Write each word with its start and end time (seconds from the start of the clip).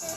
Good 0.00 0.08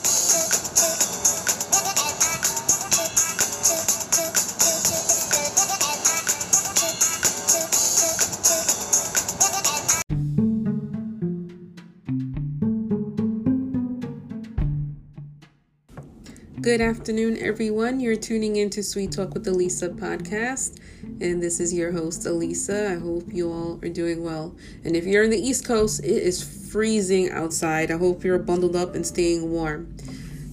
afternoon, 16.80 17.36
everyone. 17.42 18.00
You're 18.00 18.16
tuning 18.16 18.56
in 18.56 18.70
to 18.70 18.82
Sweet 18.82 19.12
Talk 19.12 19.34
with 19.34 19.44
Aliza 19.44 19.94
podcast, 19.98 20.80
and 21.20 21.42
this 21.42 21.60
is 21.60 21.74
your 21.74 21.92
host, 21.92 22.22
Aliza. 22.22 22.90
I 22.90 22.98
hope 22.98 23.24
you 23.30 23.52
all 23.52 23.78
are 23.82 23.90
doing 23.90 24.24
well. 24.24 24.56
And 24.82 24.96
if 24.96 25.04
you're 25.04 25.24
in 25.24 25.30
the 25.30 25.36
East 25.36 25.66
Coast, 25.66 26.02
it 26.02 26.22
is 26.22 26.63
freezing 26.74 27.30
outside. 27.30 27.92
I 27.92 27.96
hope 27.98 28.24
you're 28.24 28.36
bundled 28.36 28.74
up 28.74 28.96
and 28.96 29.06
staying 29.06 29.48
warm. 29.48 29.94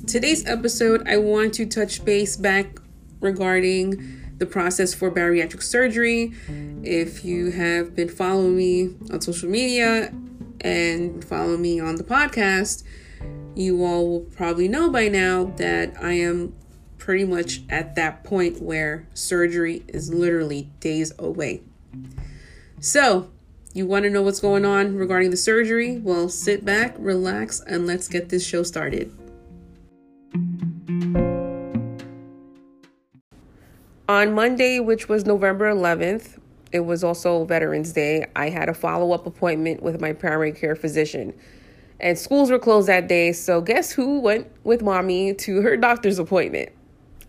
Today's 0.06 0.46
episode, 0.46 1.02
I 1.08 1.18
want 1.18 1.55
to 1.55 1.66
touch 1.66 2.05
base 2.05 2.38
back 2.38 2.80
regarding 3.22 4.22
the 4.38 4.45
process 4.45 4.94
for 4.94 5.09
bariatric 5.09 5.64
surgery. 5.64 6.31
If 6.84 7.26
you 7.26 7.50
have 7.50 7.95
been 7.95 8.08
following 8.08 8.55
me 8.55 8.95
on 9.12 9.20
social 9.22 9.50
media 9.50 10.14
and 10.59 11.26
follow 11.26 11.58
me 11.58 11.80
on 11.80 11.95
the 11.95 12.04
podcast, 12.04 12.84
you 13.56 13.84
all 13.84 14.08
will 14.08 14.20
probably 14.20 14.67
know 14.67 14.92
by 14.92 15.08
now 15.08 15.45
that 15.58 15.95
I 16.00 16.14
am 16.14 16.53
pretty 17.00 17.26
much 17.26 17.62
at 17.67 17.95
that 17.95 18.23
point 18.23 18.62
where 18.62 19.08
surgery 19.16 19.84
is 19.88 20.14
literally 20.14 20.70
days 20.81 21.14
away. 21.17 21.64
So, 22.80 23.31
you 23.73 23.85
want 23.85 24.03
to 24.03 24.09
know 24.09 24.21
what's 24.21 24.39
going 24.39 24.66
on 24.66 24.95
regarding 24.95 25.31
the 25.31 25.38
surgery? 25.38 25.98
Well, 25.98 26.27
sit 26.27 26.66
back, 26.66 26.95
relax, 26.98 27.61
and 27.61 27.88
let's 27.88 28.07
get 28.07 28.30
this 28.30 28.45
show 28.45 28.63
started. 28.63 29.11
On 34.09 34.33
Monday, 34.33 34.80
which 34.81 35.08
was 35.08 35.25
November 35.25 35.73
11th, 35.73 36.38
it 36.73 36.81
was 36.81 37.03
also 37.03 37.45
Veterans 37.45 37.94
Day, 37.94 38.25
I 38.36 38.50
had 38.50 38.67
a 38.67 38.73
follow 38.73 39.13
up 39.13 39.25
appointment 39.25 39.81
with 39.81 40.02
my 40.02 40.11
primary 40.11 40.52
care 40.52 40.75
physician. 40.75 41.33
And 42.02 42.17
schools 42.17 42.52
were 42.52 42.59
closed 42.59 42.89
that 42.89 43.08
day, 43.08 43.31
so 43.31 43.61
guess 43.61 43.91
who 43.91 44.19
went 44.19 44.47
with 44.63 44.81
mommy 44.81 45.33
to 45.35 45.61
her 45.61 45.78
doctor's 45.78 46.19
appointment? 46.19 46.69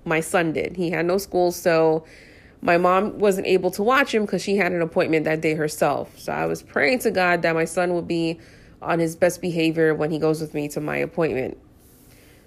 My 0.04 0.20
son 0.20 0.52
did. 0.52 0.76
He 0.76 0.90
had 0.90 1.06
no 1.06 1.18
school, 1.18 1.52
so 1.52 2.04
my 2.62 2.78
mom 2.78 3.18
wasn't 3.18 3.46
able 3.46 3.72
to 3.72 3.82
watch 3.82 4.14
him 4.14 4.22
because 4.24 4.40
she 4.40 4.56
had 4.56 4.72
an 4.72 4.80
appointment 4.80 5.24
that 5.24 5.40
day 5.40 5.54
herself. 5.54 6.16
So 6.18 6.32
I 6.32 6.46
was 6.46 6.62
praying 6.62 7.00
to 7.00 7.10
God 7.10 7.42
that 7.42 7.54
my 7.54 7.64
son 7.64 7.92
would 7.94 8.06
be 8.06 8.38
on 8.80 9.00
his 9.00 9.16
best 9.16 9.40
behavior 9.40 9.94
when 9.94 10.10
he 10.12 10.18
goes 10.18 10.40
with 10.40 10.54
me 10.54 10.68
to 10.68 10.80
my 10.80 10.96
appointment. 10.96 11.58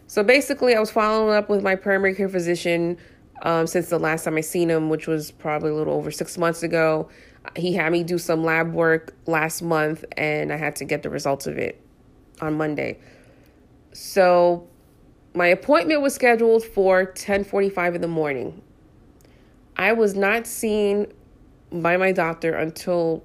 So 0.07 0.23
basically, 0.23 0.73
I 0.73 0.79
was 0.79 0.89
following 0.89 1.35
up 1.35 1.49
with 1.49 1.61
my 1.63 1.75
primary 1.75 2.15
care 2.15 2.29
physician 2.29 2.97
um, 3.41 3.67
since 3.67 3.89
the 3.89 3.99
last 3.99 4.23
time 4.23 4.37
I 4.37 4.41
seen 4.41 4.69
him, 4.69 4.89
which 4.89 5.05
was 5.05 5.31
probably 5.31 5.71
a 5.71 5.75
little 5.75 5.93
over 5.93 6.11
six 6.11 6.37
months 6.37 6.63
ago. 6.63 7.09
He 7.57 7.73
had 7.73 7.91
me 7.91 8.03
do 8.03 8.17
some 8.17 8.43
lab 8.43 8.73
work 8.73 9.13
last 9.25 9.61
month, 9.61 10.05
and 10.15 10.53
I 10.53 10.55
had 10.55 10.77
to 10.77 10.85
get 10.85 11.03
the 11.03 11.09
results 11.09 11.45
of 11.45 11.57
it 11.57 11.81
on 12.41 12.53
Monday. 12.55 12.99
So 13.91 14.67
my 15.33 15.47
appointment 15.47 16.01
was 16.01 16.15
scheduled 16.15 16.63
for 16.63 17.05
10:45 17.05 17.95
in 17.95 18.01
the 18.01 18.07
morning. 18.07 18.61
I 19.77 19.93
was 19.93 20.15
not 20.15 20.47
seen 20.47 21.07
by 21.71 21.97
my 21.97 22.11
doctor 22.11 22.53
until 22.53 23.23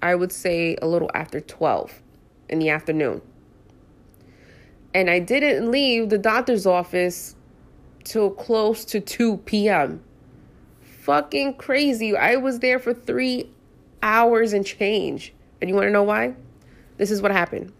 I 0.00 0.14
would 0.14 0.32
say 0.32 0.76
a 0.80 0.86
little 0.86 1.10
after 1.14 1.40
12 1.40 2.02
in 2.48 2.58
the 2.58 2.70
afternoon. 2.70 3.20
And 4.94 5.10
I 5.10 5.18
didn't 5.18 5.70
leave 5.70 6.08
the 6.08 6.18
doctor's 6.18 6.66
office 6.66 7.34
till 8.04 8.30
close 8.30 8.84
to 8.86 9.00
2 9.00 9.38
p.m. 9.38 10.02
Fucking 11.02 11.54
crazy. 11.54 12.16
I 12.16 12.36
was 12.36 12.60
there 12.60 12.78
for 12.78 12.94
3 12.94 13.50
hours 14.02 14.52
and 14.52 14.64
change. 14.64 15.34
And 15.60 15.68
you 15.68 15.74
want 15.74 15.86
to 15.86 15.92
know 15.92 16.04
why? 16.04 16.34
This 16.96 17.10
is 17.10 17.20
what 17.20 17.32
happened. 17.32 17.72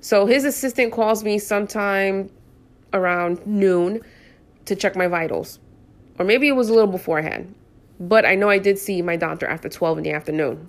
So 0.00 0.26
his 0.26 0.44
assistant 0.44 0.92
calls 0.92 1.24
me 1.24 1.38
sometime 1.38 2.30
around 2.92 3.46
noon 3.46 4.00
to 4.64 4.76
check 4.76 4.96
my 4.96 5.08
vitals. 5.08 5.58
Or 6.20 6.24
maybe 6.24 6.48
it 6.48 6.52
was 6.52 6.68
a 6.68 6.74
little 6.74 6.90
beforehand. 6.90 7.54
But 7.98 8.26
I 8.26 8.34
know 8.34 8.50
I 8.50 8.58
did 8.58 8.78
see 8.78 9.00
my 9.00 9.16
doctor 9.16 9.46
after 9.46 9.70
12 9.70 9.98
in 9.98 10.04
the 10.04 10.12
afternoon. 10.12 10.68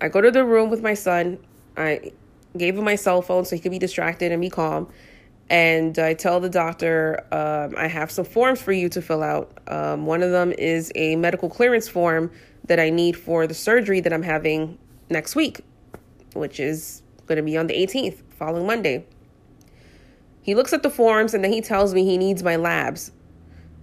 I 0.00 0.08
go 0.08 0.20
to 0.20 0.32
the 0.32 0.44
room 0.44 0.68
with 0.68 0.82
my 0.82 0.94
son. 0.94 1.38
I 1.76 2.10
gave 2.56 2.76
him 2.76 2.84
my 2.84 2.96
cell 2.96 3.22
phone 3.22 3.44
so 3.44 3.54
he 3.54 3.62
could 3.62 3.70
be 3.70 3.78
distracted 3.78 4.32
and 4.32 4.40
be 4.40 4.50
calm. 4.50 4.88
And 5.48 5.96
I 5.96 6.14
tell 6.14 6.40
the 6.40 6.48
doctor, 6.48 7.24
um, 7.30 7.76
I 7.78 7.86
have 7.86 8.10
some 8.10 8.24
forms 8.24 8.60
for 8.60 8.72
you 8.72 8.88
to 8.88 9.00
fill 9.00 9.22
out. 9.22 9.56
Um, 9.68 10.06
one 10.06 10.24
of 10.24 10.32
them 10.32 10.52
is 10.58 10.90
a 10.96 11.14
medical 11.14 11.48
clearance 11.48 11.86
form 11.88 12.32
that 12.66 12.80
I 12.80 12.90
need 12.90 13.16
for 13.16 13.46
the 13.46 13.54
surgery 13.54 14.00
that 14.00 14.12
I'm 14.12 14.24
having 14.24 14.76
next 15.08 15.36
week, 15.36 15.60
which 16.34 16.58
is 16.58 17.02
going 17.26 17.36
to 17.36 17.44
be 17.44 17.56
on 17.56 17.68
the 17.68 17.74
18th, 17.74 18.22
following 18.30 18.66
Monday. 18.66 19.06
He 20.42 20.56
looks 20.56 20.72
at 20.72 20.82
the 20.82 20.90
forms 20.90 21.32
and 21.32 21.44
then 21.44 21.52
he 21.52 21.60
tells 21.60 21.94
me 21.94 22.04
he 22.04 22.18
needs 22.18 22.42
my 22.42 22.56
labs 22.56 23.12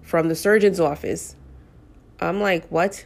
from 0.08 0.30
the 0.30 0.36
surgeon's 0.36 0.80
office. 0.80 1.36
I'm 2.22 2.40
like, 2.40 2.66
what? 2.70 3.06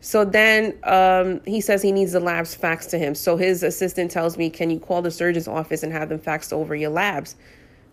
So 0.00 0.24
then 0.24 0.76
um, 0.82 1.40
he 1.46 1.60
says 1.60 1.80
he 1.80 1.92
needs 1.92 2.10
the 2.10 2.18
labs 2.18 2.56
faxed 2.56 2.90
to 2.90 2.98
him. 2.98 3.14
So 3.14 3.36
his 3.36 3.62
assistant 3.62 4.10
tells 4.10 4.36
me, 4.36 4.50
Can 4.50 4.68
you 4.68 4.80
call 4.80 5.00
the 5.00 5.12
surgeon's 5.12 5.46
office 5.46 5.84
and 5.84 5.92
have 5.92 6.08
them 6.08 6.18
faxed 6.18 6.52
over 6.52 6.74
your 6.74 6.90
labs? 6.90 7.36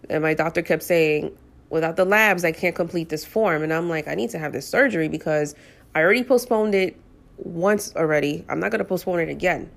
And 0.09 0.23
my 0.23 0.33
doctor 0.33 0.63
kept 0.63 0.81
saying, 0.81 1.37
Without 1.69 1.97
the 1.97 2.05
labs, 2.05 2.43
I 2.43 2.51
can't 2.51 2.75
complete 2.75 3.09
this 3.09 3.23
form. 3.23 3.61
And 3.61 3.71
I'm 3.71 3.89
like, 3.89 4.07
I 4.07 4.15
need 4.15 4.31
to 4.31 4.39
have 4.39 4.53
this 4.53 4.67
surgery 4.67 5.07
because 5.07 5.53
I 5.93 6.01
already 6.01 6.23
postponed 6.23 6.73
it 6.73 6.99
once 7.37 7.95
already. 7.95 8.43
I'm 8.49 8.59
not 8.59 8.71
going 8.71 8.79
to 8.79 8.85
postpone 8.85 9.19
it 9.19 9.29
again. 9.29 9.69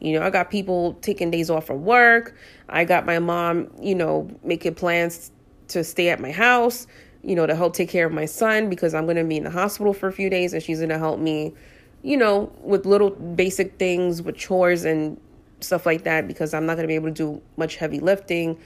You 0.00 0.18
know, 0.18 0.26
I 0.26 0.28
got 0.28 0.50
people 0.50 0.94
taking 1.00 1.30
days 1.30 1.48
off 1.48 1.66
from 1.66 1.84
work. 1.84 2.34
I 2.68 2.84
got 2.84 3.06
my 3.06 3.18
mom, 3.18 3.70
you 3.80 3.94
know, 3.94 4.30
making 4.42 4.74
plans 4.74 5.30
to 5.68 5.84
stay 5.84 6.08
at 6.10 6.20
my 6.20 6.30
house, 6.30 6.86
you 7.24 7.34
know, 7.34 7.46
to 7.46 7.54
help 7.54 7.74
take 7.74 7.88
care 7.88 8.06
of 8.06 8.12
my 8.12 8.26
son 8.26 8.68
because 8.68 8.94
I'm 8.94 9.04
going 9.04 9.16
to 9.16 9.24
be 9.24 9.36
in 9.36 9.44
the 9.44 9.50
hospital 9.50 9.92
for 9.92 10.08
a 10.08 10.12
few 10.12 10.28
days 10.28 10.52
and 10.52 10.62
she's 10.62 10.78
going 10.78 10.90
to 10.90 10.98
help 10.98 11.18
me, 11.18 11.54
you 12.02 12.16
know, 12.16 12.52
with 12.60 12.86
little 12.86 13.10
basic 13.10 13.78
things, 13.78 14.22
with 14.22 14.36
chores 14.36 14.84
and 14.84 15.20
stuff 15.60 15.86
like 15.86 16.04
that 16.04 16.28
because 16.28 16.52
I'm 16.52 16.66
not 16.66 16.74
going 16.74 16.84
to 16.84 16.88
be 16.88 16.94
able 16.94 17.08
to 17.08 17.14
do 17.14 17.42
much 17.56 17.76
heavy 17.76 18.00
lifting 18.00 18.58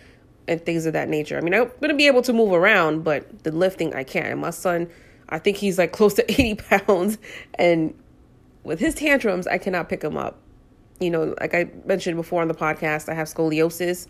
and 0.48 0.64
things 0.64 0.86
of 0.86 0.92
that 0.94 1.08
nature. 1.08 1.36
I 1.36 1.40
mean, 1.40 1.54
I'm 1.54 1.68
going 1.80 1.90
to 1.90 1.94
be 1.94 2.06
able 2.06 2.22
to 2.22 2.32
move 2.32 2.52
around, 2.52 3.04
but 3.04 3.44
the 3.44 3.52
lifting 3.52 3.94
I 3.94 4.02
can't. 4.02 4.28
And 4.28 4.40
my 4.40 4.50
son, 4.50 4.88
I 5.28 5.38
think 5.38 5.56
he's 5.56 5.78
like 5.78 5.92
close 5.92 6.14
to 6.14 6.30
80 6.30 6.54
pounds 6.56 7.18
and 7.54 7.94
with 8.64 8.80
his 8.80 8.94
tantrums, 8.94 9.46
I 9.46 9.56
cannot 9.56 9.88
pick 9.88 10.02
him 10.02 10.16
up 10.16 10.38
you 11.00 11.10
know, 11.10 11.34
like 11.40 11.54
I 11.54 11.68
mentioned 11.84 12.16
before 12.16 12.42
on 12.42 12.48
the 12.48 12.54
podcast, 12.54 13.08
I 13.08 13.14
have 13.14 13.28
scoliosis, 13.28 14.06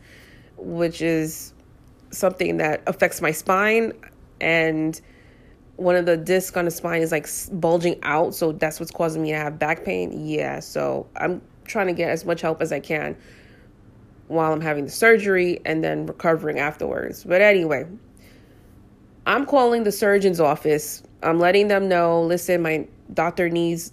which 0.56 1.02
is 1.02 1.52
something 2.10 2.56
that 2.58 2.82
affects 2.86 3.20
my 3.20 3.30
spine. 3.30 3.92
And 4.40 5.00
one 5.76 5.94
of 5.94 6.06
the 6.06 6.16
discs 6.16 6.56
on 6.56 6.64
the 6.64 6.70
spine 6.70 7.02
is 7.02 7.12
like 7.12 7.28
bulging 7.52 7.98
out. 8.02 8.34
So 8.34 8.52
that's 8.52 8.80
what's 8.80 8.90
causing 8.90 9.22
me 9.22 9.30
to 9.30 9.36
have 9.36 9.58
back 9.58 9.84
pain. 9.84 10.26
Yeah. 10.26 10.60
So 10.60 11.06
I'm 11.16 11.40
trying 11.64 11.86
to 11.86 11.92
get 11.92 12.10
as 12.10 12.24
much 12.24 12.40
help 12.40 12.60
as 12.60 12.72
I 12.72 12.80
can 12.80 13.16
while 14.26 14.52
I'm 14.52 14.60
having 14.60 14.84
the 14.84 14.90
surgery 14.90 15.60
and 15.64 15.82
then 15.82 16.06
recovering 16.06 16.58
afterwards. 16.58 17.24
But 17.24 17.40
anyway, 17.40 17.86
I'm 19.26 19.46
calling 19.46 19.84
the 19.84 19.92
surgeon's 19.92 20.40
office. 20.40 21.02
I'm 21.22 21.38
letting 21.38 21.68
them 21.68 21.88
know 21.88 22.22
listen, 22.22 22.62
my 22.62 22.86
doctor 23.12 23.48
needs 23.48 23.92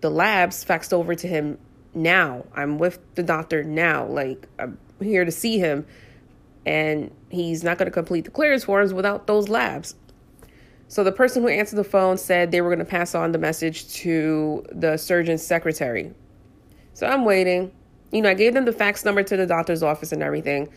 the 0.00 0.10
labs 0.10 0.64
faxed 0.64 0.92
over 0.92 1.14
to 1.14 1.26
him 1.26 1.58
now. 1.94 2.44
I'm 2.54 2.78
with 2.78 2.98
the 3.14 3.22
doctor 3.22 3.64
now. 3.64 4.06
Like, 4.06 4.46
I'm 4.58 4.78
here 5.00 5.24
to 5.24 5.32
see 5.32 5.58
him. 5.58 5.86
And 6.66 7.10
he's 7.30 7.64
not 7.64 7.78
going 7.78 7.86
to 7.86 7.92
complete 7.92 8.26
the 8.26 8.30
clearance 8.30 8.64
forms 8.64 8.92
without 8.92 9.26
those 9.26 9.48
labs. 9.48 9.94
So 10.88 11.02
the 11.02 11.12
person 11.12 11.42
who 11.42 11.48
answered 11.48 11.76
the 11.76 11.84
phone 11.84 12.18
said 12.18 12.50
they 12.50 12.60
were 12.60 12.68
going 12.68 12.80
to 12.80 12.84
pass 12.84 13.14
on 13.14 13.32
the 13.32 13.38
message 13.38 13.92
to 13.94 14.64
the 14.70 14.96
surgeon's 14.96 15.42
secretary. 15.42 16.12
So 16.92 17.06
I'm 17.06 17.24
waiting. 17.24 17.72
You 18.12 18.22
know, 18.22 18.30
I 18.30 18.34
gave 18.34 18.54
them 18.54 18.64
the 18.64 18.72
fax 18.72 19.04
number 19.04 19.22
to 19.22 19.36
the 19.36 19.46
doctor's 19.46 19.82
office 19.82 20.12
and 20.12 20.22
everything. 20.22 20.68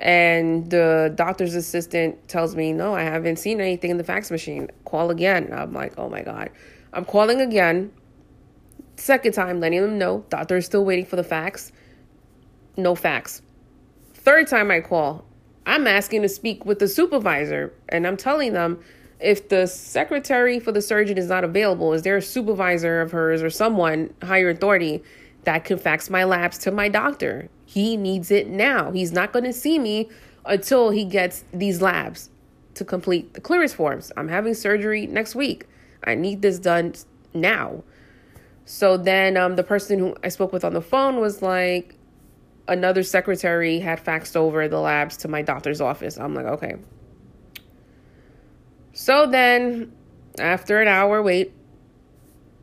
And 0.00 0.70
the 0.70 1.12
doctor's 1.14 1.54
assistant 1.54 2.28
tells 2.28 2.54
me, 2.54 2.72
No, 2.72 2.94
I 2.94 3.02
haven't 3.02 3.36
seen 3.36 3.60
anything 3.60 3.90
in 3.90 3.96
the 3.96 4.04
fax 4.04 4.30
machine. 4.30 4.70
Call 4.84 5.10
again. 5.10 5.50
I'm 5.52 5.72
like, 5.72 5.94
Oh 5.98 6.08
my 6.08 6.22
God. 6.22 6.50
I'm 6.92 7.04
calling 7.04 7.40
again. 7.40 7.92
Second 8.96 9.32
time, 9.32 9.60
letting 9.60 9.80
them 9.80 9.98
know 9.98 10.24
doctor 10.28 10.56
is 10.56 10.66
still 10.66 10.84
waiting 10.84 11.06
for 11.06 11.16
the 11.16 11.24
fax. 11.24 11.72
No 12.76 12.94
fax. 12.94 13.42
Third 14.28 14.46
time 14.46 14.70
I 14.70 14.82
call, 14.82 15.24
I'm 15.64 15.86
asking 15.86 16.20
to 16.20 16.28
speak 16.28 16.66
with 16.66 16.80
the 16.80 16.86
supervisor, 16.86 17.72
and 17.88 18.06
I'm 18.06 18.18
telling 18.18 18.52
them 18.52 18.78
if 19.20 19.48
the 19.48 19.66
secretary 19.66 20.60
for 20.60 20.70
the 20.70 20.82
surgeon 20.82 21.16
is 21.16 21.28
not 21.28 21.44
available, 21.44 21.94
is 21.94 22.02
there 22.02 22.18
a 22.18 22.20
supervisor 22.20 23.00
of 23.00 23.10
hers 23.10 23.42
or 23.42 23.48
someone 23.48 24.12
higher 24.22 24.50
authority 24.50 25.02
that 25.44 25.64
can 25.64 25.78
fax 25.78 26.10
my 26.10 26.24
labs 26.24 26.58
to 26.58 26.70
my 26.70 26.90
doctor? 26.90 27.48
He 27.64 27.96
needs 27.96 28.30
it 28.30 28.48
now. 28.48 28.92
He's 28.92 29.12
not 29.12 29.32
going 29.32 29.46
to 29.46 29.52
see 29.54 29.78
me 29.78 30.10
until 30.44 30.90
he 30.90 31.06
gets 31.06 31.46
these 31.50 31.80
labs 31.80 32.28
to 32.74 32.84
complete 32.84 33.32
the 33.32 33.40
clearance 33.40 33.72
forms. 33.72 34.12
I'm 34.14 34.28
having 34.28 34.52
surgery 34.52 35.06
next 35.06 35.36
week. 35.36 35.64
I 36.04 36.14
need 36.16 36.42
this 36.42 36.58
done 36.58 36.92
now. 37.32 37.82
So 38.66 38.98
then 38.98 39.38
um, 39.38 39.56
the 39.56 39.64
person 39.64 39.98
who 39.98 40.16
I 40.22 40.28
spoke 40.28 40.52
with 40.52 40.66
on 40.66 40.74
the 40.74 40.82
phone 40.82 41.18
was 41.18 41.40
like, 41.40 41.97
another 42.68 43.02
secretary 43.02 43.80
had 43.80 44.04
faxed 44.04 44.36
over 44.36 44.68
the 44.68 44.78
labs 44.78 45.16
to 45.18 45.28
my 45.28 45.42
doctor's 45.42 45.80
office. 45.80 46.18
I'm 46.18 46.34
like, 46.34 46.46
okay. 46.46 46.76
So 48.92 49.26
then, 49.26 49.92
after 50.38 50.80
an 50.80 50.88
hour 50.88 51.22
wait, 51.22 51.52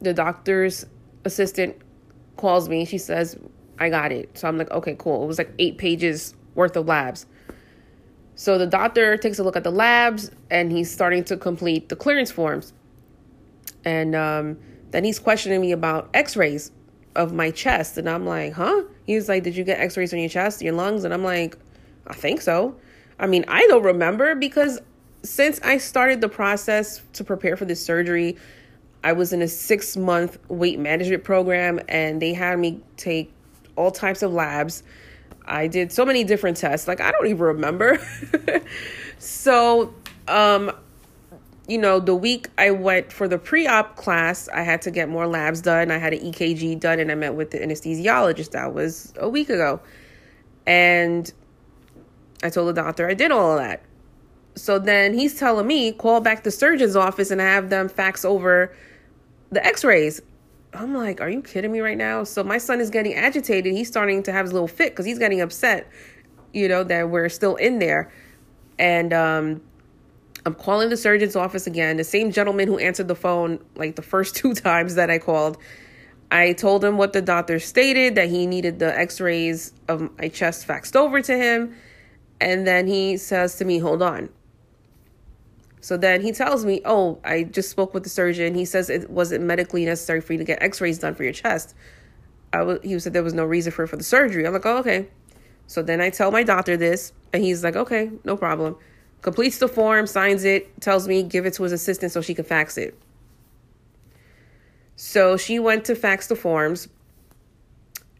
the 0.01 0.13
doctor's 0.13 0.85
assistant 1.23 1.75
calls 2.37 2.69
me. 2.69 2.85
She 2.85 2.97
says, 2.97 3.37
I 3.79 3.89
got 3.89 4.11
it. 4.11 4.37
So 4.37 4.47
I'm 4.47 4.57
like, 4.57 4.71
okay, 4.71 4.95
cool. 4.97 5.23
It 5.23 5.27
was 5.27 5.37
like 5.37 5.51
eight 5.59 5.77
pages 5.77 6.35
worth 6.53 6.75
of 6.75 6.87
labs. 6.87 7.25
So 8.35 8.57
the 8.57 8.67
doctor 8.67 9.17
takes 9.17 9.39
a 9.39 9.43
look 9.43 9.55
at 9.55 9.63
the 9.63 9.71
labs 9.71 10.29
and 10.49 10.71
he's 10.71 10.91
starting 10.91 11.23
to 11.25 11.37
complete 11.37 11.89
the 11.89 11.95
clearance 11.95 12.31
forms. 12.31 12.73
And 13.85 14.15
um, 14.15 14.57
then 14.91 15.03
he's 15.03 15.19
questioning 15.19 15.61
me 15.61 15.71
about 15.71 16.09
x 16.13 16.35
rays 16.35 16.71
of 17.15 17.33
my 17.33 17.51
chest. 17.51 17.97
And 17.97 18.09
I'm 18.09 18.25
like, 18.25 18.53
huh? 18.53 18.83
He's 19.05 19.29
like, 19.29 19.43
did 19.43 19.55
you 19.55 19.63
get 19.63 19.79
x 19.79 19.97
rays 19.97 20.13
on 20.13 20.19
your 20.19 20.29
chest, 20.29 20.61
your 20.61 20.73
lungs? 20.73 21.03
And 21.03 21.13
I'm 21.13 21.23
like, 21.23 21.57
I 22.07 22.13
think 22.13 22.41
so. 22.41 22.75
I 23.19 23.27
mean, 23.27 23.45
I 23.47 23.65
don't 23.67 23.83
remember 23.83 24.35
because 24.35 24.79
since 25.23 25.59
I 25.63 25.77
started 25.77 26.21
the 26.21 26.29
process 26.29 27.01
to 27.13 27.23
prepare 27.23 27.57
for 27.57 27.65
this 27.65 27.83
surgery, 27.83 28.37
I 29.03 29.13
was 29.13 29.33
in 29.33 29.41
a 29.41 29.47
six 29.47 29.95
month 29.95 30.37
weight 30.49 30.79
management 30.79 31.23
program 31.23 31.79
and 31.87 32.21
they 32.21 32.33
had 32.33 32.59
me 32.59 32.81
take 32.97 33.31
all 33.75 33.91
types 33.91 34.21
of 34.21 34.33
labs 34.33 34.83
I 35.47 35.67
did 35.67 35.91
so 35.91 36.05
many 36.05 36.23
different 36.23 36.57
tests. 36.57 36.87
Like 36.87 37.01
I 37.01 37.11
don't 37.11 37.27
even 37.27 37.41
remember. 37.41 37.99
so, 39.19 39.93
um 40.27 40.71
you 41.67 41.77
know, 41.77 41.99
the 41.99 42.15
week 42.15 42.49
I 42.57 42.71
went 42.71 43.11
for 43.11 43.27
the 43.27 43.37
pre-op 43.37 43.95
class, 43.95 44.47
I 44.49 44.61
had 44.61 44.81
to 44.83 44.91
get 44.91 45.09
more 45.09 45.25
labs 45.25 45.61
done. 45.61 45.89
I 45.89 45.97
had 45.97 46.13
an 46.13 46.19
EKG 46.19 46.79
done 46.79 46.99
and 46.99 47.11
I 47.11 47.15
met 47.15 47.35
with 47.35 47.51
the 47.51 47.59
anesthesiologist. 47.59 48.51
That 48.51 48.73
was 48.73 49.13
a 49.17 49.27
week 49.27 49.49
ago. 49.49 49.79
And 50.67 51.31
I 52.43 52.49
told 52.49 52.69
the 52.69 52.73
doctor 52.73 53.09
I 53.09 53.15
did 53.15 53.31
all 53.31 53.53
of 53.53 53.59
that. 53.59 53.81
So 54.55 54.79
then 54.79 55.13
he's 55.13 55.37
telling 55.37 55.65
me, 55.67 55.91
call 55.91 56.21
back 56.21 56.43
the 56.43 56.51
surgeon's 56.51 56.95
office 56.95 57.31
and 57.31 57.41
have 57.41 57.69
them 57.69 57.89
fax 57.89 58.23
over 58.23 58.73
the 59.49 59.65
x-rays. 59.65 60.21
I'm 60.73 60.93
like, 60.93 61.19
are 61.19 61.29
you 61.29 61.41
kidding 61.41 61.71
me 61.71 61.79
right 61.79 61.97
now? 61.97 62.23
So 62.23 62.43
my 62.43 62.57
son 62.57 62.79
is 62.79 62.89
getting 62.89 63.15
agitated. 63.15 63.73
He's 63.73 63.87
starting 63.87 64.23
to 64.23 64.31
have 64.31 64.45
his 64.45 64.53
little 64.53 64.67
fit 64.67 64.91
because 64.91 65.05
he's 65.05 65.19
getting 65.19 65.41
upset, 65.41 65.89
you 66.53 66.67
know, 66.67 66.83
that 66.83 67.09
we're 67.09 67.29
still 67.29 67.55
in 67.55 67.79
there. 67.79 68.11
And 68.77 69.13
um, 69.13 69.61
I'm 70.45 70.53
calling 70.53 70.89
the 70.89 70.97
surgeon's 70.97 71.35
office 71.35 71.65
again. 71.65 71.97
The 71.97 72.03
same 72.03 72.31
gentleman 72.31 72.67
who 72.67 72.77
answered 72.77 73.07
the 73.07 73.15
phone 73.15 73.59
like 73.75 73.95
the 73.95 74.01
first 74.01 74.35
two 74.37 74.53
times 74.53 74.95
that 74.95 75.09
I 75.09 75.17
called. 75.17 75.57
I 76.31 76.53
told 76.53 76.83
him 76.83 76.97
what 76.97 77.13
the 77.13 77.21
doctor 77.21 77.59
stated 77.59 78.15
that 78.15 78.29
he 78.29 78.47
needed 78.47 78.79
the 78.79 78.97
x 78.97 79.21
rays 79.21 79.73
of 79.87 80.09
my 80.17 80.27
chest 80.27 80.67
faxed 80.67 80.95
over 80.95 81.21
to 81.21 81.37
him. 81.37 81.75
And 82.41 82.67
then 82.67 82.87
he 82.87 83.17
says 83.17 83.55
to 83.57 83.65
me, 83.65 83.79
hold 83.79 84.01
on. 84.01 84.29
So 85.85 85.97
then 85.97 86.21
he 86.21 86.31
tells 86.31 86.65
me, 86.65 86.81
"Oh, 86.83 87.19
I 87.23 87.43
just 87.43 87.69
spoke 87.69 87.93
with 87.93 88.01
the 88.01 88.09
surgeon. 88.09 88.55
He 88.55 88.65
says 88.65 88.89
it 88.89 89.07
wasn't 89.07 89.43
medically 89.43 89.85
necessary 89.85 90.19
for 90.19 90.33
you 90.33 90.39
to 90.39 90.43
get 90.43 90.63
X-rays 90.63 90.97
done 90.97 91.13
for 91.13 91.23
your 91.23 91.31
chest. 91.31 91.75
I 92.51 92.79
he 92.81 92.97
said 92.97 93.13
there 93.13 93.21
was 93.21 93.35
no 93.35 93.45
reason 93.45 93.71
for 93.71 93.85
for 93.85 93.95
the 93.95 94.03
surgery. 94.03 94.47
I'm 94.47 94.53
like, 94.53 94.65
oh, 94.65 94.77
okay. 94.77 95.07
So 95.67 95.83
then 95.83 96.01
I 96.01 96.09
tell 96.09 96.31
my 96.31 96.41
doctor 96.41 96.75
this, 96.75 97.13
and 97.31 97.43
he's 97.43 97.63
like, 97.63 97.75
okay, 97.75 98.09
no 98.23 98.35
problem. 98.35 98.77
Completes 99.25 99.57
the 99.57 99.67
form, 99.67 100.05
signs 100.05 100.43
it, 100.43 100.79
tells 100.81 101.07
me 101.07 101.23
give 101.23 101.47
it 101.47 101.55
to 101.55 101.63
his 101.63 101.71
assistant 101.71 102.11
so 102.11 102.21
she 102.21 102.35
can 102.35 102.45
fax 102.45 102.77
it. 102.77 102.95
So 104.97 105.35
she 105.35 105.57
went 105.57 105.85
to 105.85 105.95
fax 105.95 106.27
the 106.27 106.35
forms, 106.35 106.87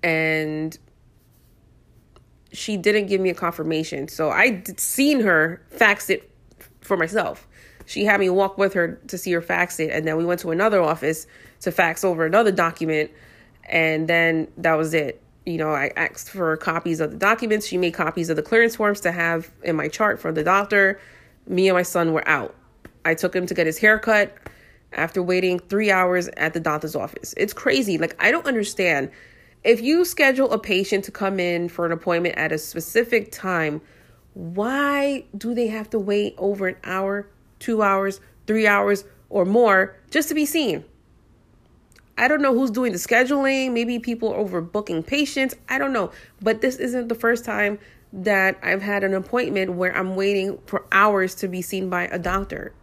and 0.02 0.76
she 2.52 2.76
didn't 2.76 3.06
give 3.06 3.22
me 3.22 3.30
a 3.30 3.36
confirmation. 3.36 4.08
So 4.08 4.32
I 4.32 4.64
seen 4.78 5.20
her 5.20 5.62
fax 5.70 6.10
it 6.10 6.28
for 6.82 6.98
myself 6.98 7.48
she 7.86 8.06
had 8.06 8.20
me 8.20 8.30
walk 8.30 8.58
with 8.58 8.74
her 8.74 9.00
to 9.08 9.18
see 9.18 9.32
her 9.32 9.42
fax 9.42 9.80
it 9.80 9.92
and 9.92 10.08
then 10.08 10.18
we 10.18 10.26
went 10.26 10.40
to 10.42 10.52
another 10.52 10.82
office 10.82 11.28
to 11.62 11.72
fax 11.72 12.04
over 12.04 12.26
another 12.26 12.52
document 12.52 13.12
and 13.70 14.08
then 14.08 14.48
that 14.58 14.74
was 14.74 14.94
it 14.94 15.22
you 15.46 15.58
know 15.58 15.72
i 15.72 15.92
asked 15.96 16.30
for 16.30 16.56
copies 16.58 17.00
of 17.00 17.12
the 17.12 17.18
documents. 17.18 17.68
She 17.68 17.78
made 17.78 17.94
copies 17.94 18.30
of 18.30 18.36
the 18.36 18.42
clearance 18.42 18.76
forms 18.76 19.02
to 19.02 19.12
have 19.12 19.52
in 19.64 19.76
my 19.76 19.88
chart 19.88 20.20
for 20.20 20.32
the 20.32 20.44
doctor. 20.44 21.00
Me 21.48 21.68
and 21.68 21.76
my 21.76 21.84
son 21.84 22.14
were 22.14 22.28
out. 22.28 22.56
I 23.04 23.14
took 23.14 23.36
him 23.36 23.46
to 23.46 23.54
get 23.54 23.66
his 23.68 23.78
hair 23.78 24.00
cut 24.00 24.36
after 24.94 25.22
waiting 25.22 25.60
three 25.60 25.92
hours 25.92 26.28
at 26.38 26.54
the 26.54 26.60
doctor's 26.60 26.96
office. 26.96 27.34
It's 27.38 27.54
crazy. 27.54 27.98
Like 27.98 28.16
i 28.20 28.32
don't 28.32 28.48
understand. 28.48 29.12
If 29.64 29.82
you 29.82 30.06
schedule 30.06 30.52
a 30.52 30.60
patient 30.60 31.06
to 31.06 31.12
come 31.12 31.40
in 31.40 31.70
for 31.70 31.86
an 31.86 31.92
appointment 31.92 32.36
at 32.38 32.52
a 32.52 32.58
specific 32.58 33.32
time 33.32 33.82
why 34.36 35.24
do 35.38 35.56
they 35.56 35.68
have 35.68 35.90
to 35.92 35.98
wait 35.98 36.36
over 36.38 36.68
an 36.68 36.76
hour 36.84 37.28
two 37.60 37.82
hours, 37.82 38.20
three 38.48 38.68
hours, 38.68 39.06
or 39.30 39.46
more 39.46 39.96
just 40.12 40.30
to 40.30 40.36
be 40.36 40.46
seen. 40.46 40.86
I 42.18 42.28
don't 42.28 42.42
know 42.42 42.54
who's 42.54 42.72
doing 42.72 42.92
the 42.94 42.98
scheduling. 42.98 43.74
Maybe 43.74 44.00
people 44.00 44.34
are 44.34 44.44
overbooking 44.44 45.06
patients. 45.06 45.54
I 45.68 45.78
don't 45.78 45.92
know. 45.92 46.12
But 46.42 46.62
this 46.62 46.78
isn't 46.78 47.10
the 47.10 47.16
first 47.16 47.44
time 47.44 47.78
that 48.14 48.58
I've 48.64 48.82
had 48.82 49.04
an 49.04 49.14
appointment 49.14 49.74
where 49.74 49.96
I'm 49.96 50.16
waiting 50.16 50.58
for 50.66 50.86
hours 50.92 51.36
to 51.36 51.48
be 51.48 51.62
seen 51.62 51.90
by 51.90 52.04
a 52.04 52.18
doctor. 52.18 52.74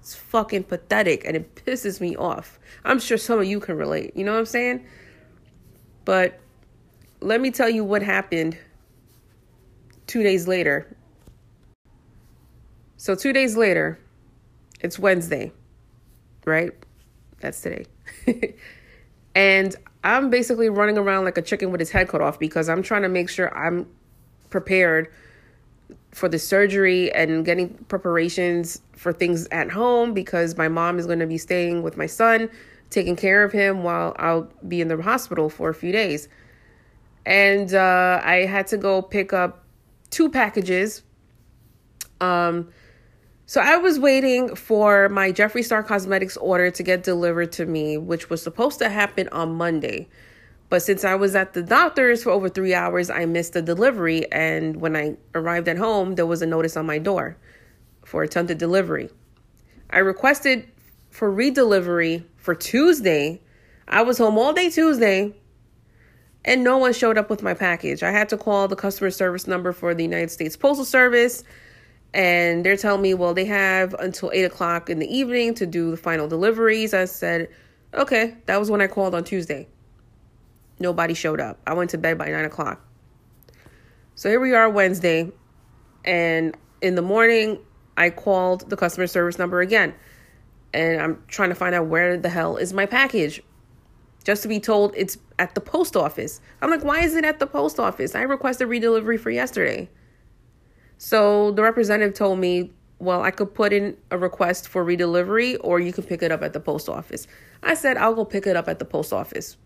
It's 0.00 0.14
fucking 0.14 0.64
pathetic 0.64 1.24
and 1.24 1.36
it 1.36 1.54
pisses 1.54 2.00
me 2.00 2.16
off. 2.16 2.58
I'm 2.84 2.98
sure 2.98 3.16
some 3.16 3.38
of 3.38 3.44
you 3.44 3.60
can 3.60 3.76
relate. 3.76 4.16
You 4.16 4.24
know 4.24 4.32
what 4.32 4.38
I'm 4.38 4.46
saying? 4.46 4.84
But 6.04 6.40
let 7.20 7.40
me 7.40 7.50
tell 7.50 7.68
you 7.68 7.84
what 7.84 8.02
happened 8.02 8.58
two 10.06 10.22
days 10.24 10.48
later. 10.48 10.96
So, 12.96 13.14
two 13.14 13.32
days 13.32 13.56
later, 13.56 13.98
it's 14.80 14.98
Wednesday, 14.98 15.52
right? 16.44 16.72
That's 17.40 17.60
today. 17.60 17.86
and 19.34 19.74
I'm 20.02 20.30
basically 20.30 20.68
running 20.68 20.98
around 20.98 21.24
like 21.24 21.38
a 21.38 21.42
chicken 21.42 21.70
with 21.70 21.80
his 21.80 21.90
head 21.90 22.08
cut 22.08 22.20
off 22.20 22.38
because 22.38 22.68
I'm 22.68 22.82
trying 22.82 23.02
to 23.02 23.08
make 23.08 23.28
sure 23.28 23.56
I'm 23.56 23.86
prepared 24.48 25.12
for 26.12 26.28
the 26.28 26.38
surgery 26.38 27.12
and 27.12 27.44
getting 27.44 27.74
preparations 27.88 28.80
for 28.92 29.12
things 29.12 29.46
at 29.48 29.70
home 29.70 30.12
because 30.12 30.56
my 30.56 30.68
mom 30.68 30.98
is 30.98 31.06
going 31.06 31.20
to 31.20 31.26
be 31.26 31.38
staying 31.38 31.82
with 31.82 31.96
my 31.96 32.06
son, 32.06 32.50
taking 32.90 33.14
care 33.14 33.44
of 33.44 33.52
him 33.52 33.82
while 33.82 34.14
I'll 34.18 34.48
be 34.66 34.80
in 34.80 34.88
the 34.88 35.00
hospital 35.00 35.48
for 35.48 35.68
a 35.68 35.74
few 35.74 35.92
days. 35.92 36.28
And 37.26 37.72
uh, 37.74 38.20
I 38.24 38.46
had 38.46 38.66
to 38.68 38.76
go 38.76 39.02
pick 39.02 39.32
up 39.32 39.64
two 40.10 40.30
packages. 40.30 41.02
Um, 42.20 42.70
so 43.50 43.60
I 43.60 43.78
was 43.78 43.98
waiting 43.98 44.54
for 44.54 45.08
my 45.08 45.32
Jeffree 45.32 45.64
Star 45.64 45.82
Cosmetics 45.82 46.36
order 46.36 46.70
to 46.70 46.82
get 46.84 47.02
delivered 47.02 47.50
to 47.54 47.66
me, 47.66 47.98
which 47.98 48.30
was 48.30 48.40
supposed 48.40 48.78
to 48.78 48.88
happen 48.88 49.28
on 49.32 49.56
Monday. 49.56 50.08
But 50.68 50.82
since 50.82 51.04
I 51.04 51.16
was 51.16 51.34
at 51.34 51.52
the 51.52 51.64
doctor's 51.64 52.22
for 52.22 52.30
over 52.30 52.48
three 52.48 52.74
hours, 52.74 53.10
I 53.10 53.24
missed 53.24 53.54
the 53.54 53.60
delivery. 53.60 54.30
And 54.30 54.80
when 54.80 54.94
I 54.94 55.16
arrived 55.34 55.66
at 55.66 55.78
home, 55.78 56.14
there 56.14 56.26
was 56.26 56.42
a 56.42 56.46
notice 56.46 56.76
on 56.76 56.86
my 56.86 56.98
door 56.98 57.36
for 58.04 58.22
attempted 58.22 58.58
delivery. 58.58 59.10
I 59.90 59.98
requested 59.98 60.68
for 61.10 61.28
redelivery 61.28 62.22
for 62.36 62.54
Tuesday. 62.54 63.40
I 63.88 64.02
was 64.02 64.18
home 64.18 64.38
all 64.38 64.52
day 64.52 64.70
Tuesday, 64.70 65.34
and 66.44 66.62
no 66.62 66.78
one 66.78 66.92
showed 66.92 67.18
up 67.18 67.28
with 67.28 67.42
my 67.42 67.54
package. 67.54 68.04
I 68.04 68.12
had 68.12 68.28
to 68.28 68.36
call 68.36 68.68
the 68.68 68.76
customer 68.76 69.10
service 69.10 69.48
number 69.48 69.72
for 69.72 69.92
the 69.92 70.04
United 70.04 70.30
States 70.30 70.56
Postal 70.56 70.84
Service 70.84 71.42
and 72.12 72.64
they're 72.64 72.76
telling 72.76 73.02
me, 73.02 73.14
well, 73.14 73.34
they 73.34 73.44
have 73.44 73.94
until 73.94 74.30
eight 74.32 74.44
o'clock 74.44 74.90
in 74.90 74.98
the 74.98 75.06
evening 75.06 75.54
to 75.54 75.66
do 75.66 75.92
the 75.92 75.96
final 75.96 76.28
deliveries. 76.28 76.92
I 76.92 77.04
said, 77.04 77.48
okay, 77.94 78.36
that 78.46 78.58
was 78.58 78.70
when 78.70 78.80
I 78.80 78.86
called 78.86 79.14
on 79.14 79.24
Tuesday. 79.24 79.68
Nobody 80.78 81.14
showed 81.14 81.40
up. 81.40 81.60
I 81.66 81.74
went 81.74 81.90
to 81.90 81.98
bed 81.98 82.18
by 82.18 82.28
nine 82.28 82.44
o'clock. 82.44 82.84
So 84.14 84.28
here 84.28 84.40
we 84.40 84.52
are 84.54 84.68
Wednesday, 84.68 85.32
and 86.04 86.56
in 86.82 86.94
the 86.94 87.02
morning, 87.02 87.58
I 87.96 88.10
called 88.10 88.68
the 88.68 88.76
customer 88.76 89.06
service 89.06 89.38
number 89.38 89.60
again, 89.60 89.94
and 90.74 91.00
I'm 91.00 91.22
trying 91.28 91.50
to 91.50 91.54
find 91.54 91.74
out 91.74 91.86
where 91.86 92.16
the 92.16 92.28
hell 92.28 92.56
is 92.56 92.72
my 92.72 92.86
package. 92.86 93.42
Just 94.24 94.42
to 94.42 94.48
be 94.48 94.60
told 94.60 94.94
it's 94.96 95.16
at 95.38 95.54
the 95.54 95.60
post 95.62 95.96
office. 95.96 96.40
I'm 96.60 96.70
like, 96.70 96.84
why 96.84 97.00
is 97.00 97.14
it 97.14 97.24
at 97.24 97.38
the 97.38 97.46
post 97.46 97.80
office? 97.80 98.14
I 98.14 98.22
requested 98.22 98.68
redelivery 98.68 99.18
for 99.18 99.30
yesterday. 99.30 99.88
So 101.02 101.50
the 101.52 101.62
representative 101.62 102.14
told 102.14 102.40
me, 102.40 102.72
well, 102.98 103.22
I 103.22 103.30
could 103.30 103.54
put 103.54 103.72
in 103.72 103.96
a 104.10 104.18
request 104.18 104.68
for 104.68 104.84
redelivery 104.84 105.56
or 105.62 105.80
you 105.80 105.94
can 105.94 106.04
pick 106.04 106.22
it 106.22 106.30
up 106.30 106.42
at 106.42 106.52
the 106.52 106.60
post 106.60 106.90
office. 106.90 107.26
I 107.62 107.72
said, 107.72 107.96
I'll 107.96 108.14
go 108.14 108.26
pick 108.26 108.46
it 108.46 108.54
up 108.54 108.68
at 108.68 108.78
the 108.78 108.84
post 108.84 109.10
office. 109.10 109.56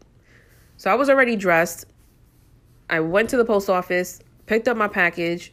So 0.77 0.93
I 0.93 0.95
was 0.95 1.11
already 1.11 1.35
dressed. 1.35 1.87
I 2.89 3.01
went 3.01 3.31
to 3.31 3.37
the 3.37 3.45
post 3.45 3.69
office, 3.69 4.21
picked 4.47 4.69
up 4.69 4.77
my 4.77 4.87
package, 4.87 5.53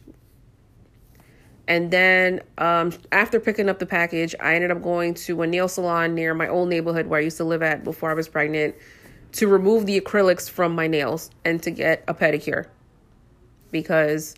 And 1.68 1.90
then 1.90 2.42
um, 2.60 2.92
after 3.12 3.40
picking 3.40 3.70
up 3.70 3.80
the 3.80 3.86
package, 3.86 4.36
I 4.40 4.56
ended 4.56 4.72
up 4.72 4.84
going 4.84 5.14
to 5.26 5.42
a 5.42 5.48
nail 5.48 5.68
salon 5.68 6.14
near 6.14 6.34
my 6.34 6.48
old 6.48 6.70
neighborhood 6.70 7.08
where 7.08 7.20
I 7.20 7.24
used 7.24 7.38
to 7.38 7.44
live 7.44 7.64
at 7.64 7.84
before 7.84 8.12
I 8.12 8.14
was 8.14 8.28
pregnant 8.28 8.76
to 9.34 9.48
remove 9.48 9.88
the 9.88 10.00
acrylics 10.00 10.50
from 10.50 10.76
my 10.76 10.88
nails 10.88 11.32
and 11.46 11.64
to 11.64 11.72
get 11.72 12.04
a 12.08 12.14
pedicure. 12.14 12.68
Because 13.72 14.36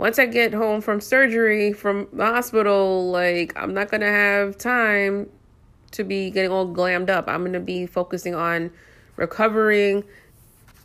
once 0.00 0.18
I 0.18 0.24
get 0.24 0.54
home 0.54 0.80
from 0.80 0.98
surgery 0.98 1.74
from 1.74 2.08
the 2.14 2.24
hospital, 2.24 3.10
like 3.10 3.52
I'm 3.54 3.74
not 3.74 3.90
going 3.90 4.00
to 4.00 4.06
have 4.06 4.56
time 4.56 5.28
to 5.90 6.04
be 6.04 6.30
getting 6.30 6.50
all 6.50 6.66
glammed 6.66 7.10
up. 7.10 7.28
I'm 7.28 7.42
going 7.42 7.52
to 7.52 7.60
be 7.60 7.84
focusing 7.84 8.34
on 8.34 8.70
recovering 9.16 10.02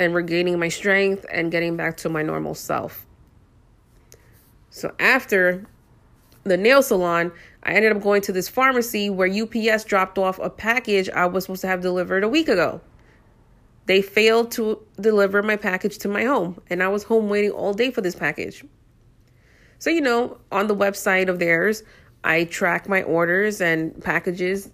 and 0.02 0.14
regaining 0.14 0.60
my 0.60 0.68
strength 0.68 1.26
and 1.32 1.50
getting 1.50 1.78
back 1.78 1.96
to 1.98 2.10
my 2.10 2.24
normal 2.24 2.56
self. 2.56 3.06
So 4.70 4.94
after 5.00 5.66
the 6.44 6.58
nail 6.58 6.84
salon, 6.84 7.32
I 7.64 7.72
ended 7.72 7.96
up 7.96 8.04
going 8.04 8.22
to 8.24 8.34
this 8.34 8.50
pharmacy 8.50 9.10
where 9.10 9.30
UPS 9.30 9.86
dropped 9.86 10.18
off 10.18 10.40
a 10.40 10.50
package 10.50 11.10
I 11.10 11.26
was 11.26 11.46
supposed 11.46 11.62
to 11.62 11.68
have 11.68 11.80
delivered 11.80 12.26
a 12.26 12.30
week 12.30 12.50
ago. 12.50 12.82
They 13.86 14.02
failed 14.02 14.52
to 14.52 14.86
deliver 15.00 15.42
my 15.42 15.56
package 15.56 16.00
to 16.00 16.10
my 16.10 16.26
home, 16.26 16.60
and 16.70 16.84
I 16.84 16.90
was 16.90 17.04
home 17.04 17.30
waiting 17.30 17.52
all 17.52 17.74
day 17.74 17.92
for 17.92 18.02
this 18.02 18.16
package. 18.16 18.66
So, 19.80 19.90
you 19.90 20.02
know, 20.02 20.38
on 20.52 20.68
the 20.68 20.76
website 20.76 21.28
of 21.28 21.40
theirs, 21.40 21.84
I 22.24 22.46
track 22.46 22.90
my 22.90 23.04
orders 23.04 23.62
and 23.62 24.02
packages 24.04 24.70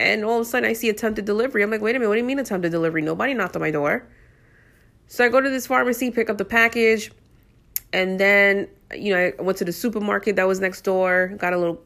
and 0.00 0.24
all 0.24 0.36
of 0.36 0.42
a 0.42 0.44
sudden 0.44 0.68
I 0.68 0.72
see 0.72 0.88
attempted 0.88 1.26
delivery. 1.26 1.62
I'm 1.62 1.70
like, 1.70 1.82
wait 1.82 1.94
a 1.94 1.98
minute, 1.98 2.08
what 2.08 2.14
do 2.14 2.20
you 2.20 2.26
mean 2.26 2.38
attempted 2.38 2.72
delivery? 2.72 3.02
Nobody 3.02 3.34
knocked 3.34 3.54
on 3.54 3.60
my 3.60 3.70
door. 3.70 4.08
So 5.06 5.24
I 5.24 5.28
go 5.28 5.40
to 5.40 5.50
this 5.50 5.66
pharmacy, 5.66 6.10
pick 6.10 6.30
up 6.30 6.38
the 6.38 6.44
package, 6.44 7.12
and 7.92 8.18
then, 8.18 8.68
you 8.94 9.12
know, 9.12 9.32
I 9.38 9.42
went 9.42 9.58
to 9.58 9.64
the 9.64 9.72
supermarket 9.72 10.36
that 10.36 10.46
was 10.46 10.60
next 10.60 10.82
door, 10.82 11.34
got 11.36 11.52
a 11.52 11.58
little 11.58 11.82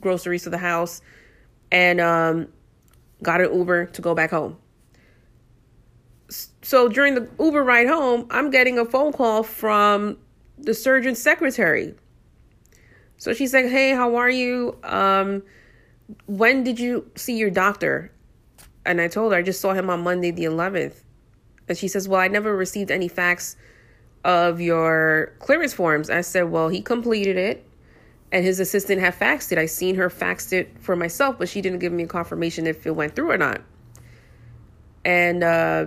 groceries 0.00 0.42
to 0.42 0.50
the 0.50 0.58
house, 0.58 1.00
and 1.70 2.00
um, 2.00 2.48
got 3.22 3.40
an 3.40 3.54
Uber 3.54 3.86
to 3.86 4.02
go 4.02 4.14
back 4.14 4.30
home. 4.30 4.58
So 6.62 6.88
during 6.88 7.14
the 7.14 7.28
Uber 7.38 7.62
ride 7.62 7.86
home, 7.86 8.26
I'm 8.30 8.50
getting 8.50 8.78
a 8.78 8.84
phone 8.84 9.12
call 9.12 9.42
from 9.42 10.18
the 10.62 10.74
surgeon's 10.74 11.20
secretary. 11.20 11.94
So 13.16 13.32
she's 13.34 13.54
like, 13.54 13.66
hey, 13.66 13.90
how 13.90 14.16
are 14.16 14.30
you? 14.30 14.76
Um, 14.82 15.42
when 16.26 16.64
did 16.64 16.80
you 16.80 17.10
see 17.14 17.36
your 17.36 17.50
doctor? 17.50 18.10
And 18.84 19.00
I 19.00 19.08
told 19.08 19.32
her 19.32 19.38
I 19.38 19.42
just 19.42 19.60
saw 19.60 19.72
him 19.74 19.90
on 19.90 20.02
Monday 20.02 20.30
the 20.30 20.44
11th. 20.44 21.02
And 21.68 21.78
she 21.78 21.88
says, 21.88 22.08
Well, 22.08 22.20
I 22.20 22.28
never 22.28 22.56
received 22.56 22.90
any 22.90 23.08
fax 23.08 23.56
of 24.24 24.60
your 24.60 25.34
clearance 25.38 25.72
forms. 25.72 26.10
I 26.10 26.20
said, 26.22 26.50
Well, 26.50 26.68
he 26.68 26.82
completed 26.82 27.36
it 27.36 27.64
and 28.32 28.44
his 28.44 28.58
assistant 28.60 29.00
had 29.00 29.14
faxed 29.14 29.52
it. 29.52 29.58
I 29.58 29.66
seen 29.66 29.94
her 29.96 30.08
faxed 30.08 30.52
it 30.52 30.76
for 30.80 30.96
myself, 30.96 31.38
but 31.38 31.48
she 31.48 31.60
didn't 31.60 31.78
give 31.78 31.92
me 31.92 32.04
a 32.04 32.06
confirmation 32.06 32.66
if 32.66 32.86
it 32.86 32.92
went 32.92 33.14
through 33.14 33.30
or 33.30 33.38
not. 33.38 33.60
And 35.04 35.44
uh, 35.44 35.86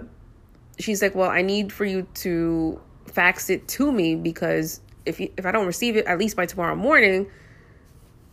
she's 0.80 1.02
like, 1.02 1.16
Well, 1.16 1.30
I 1.30 1.42
need 1.42 1.74
for 1.74 1.86
you 1.86 2.08
to 2.16 2.80
fax 3.16 3.50
it 3.50 3.68
to 3.70 3.92
me 3.92 4.16
because 4.16 4.82
if 5.06 5.20
you, 5.20 5.32
if 5.38 5.46
I 5.46 5.52
don't 5.52 5.66
receive 5.66 5.96
it 5.96 6.06
at 6.06 6.20
least 6.20 6.36
by 6.36 6.46
tomorrow 6.46 6.76
morning, 6.76 7.28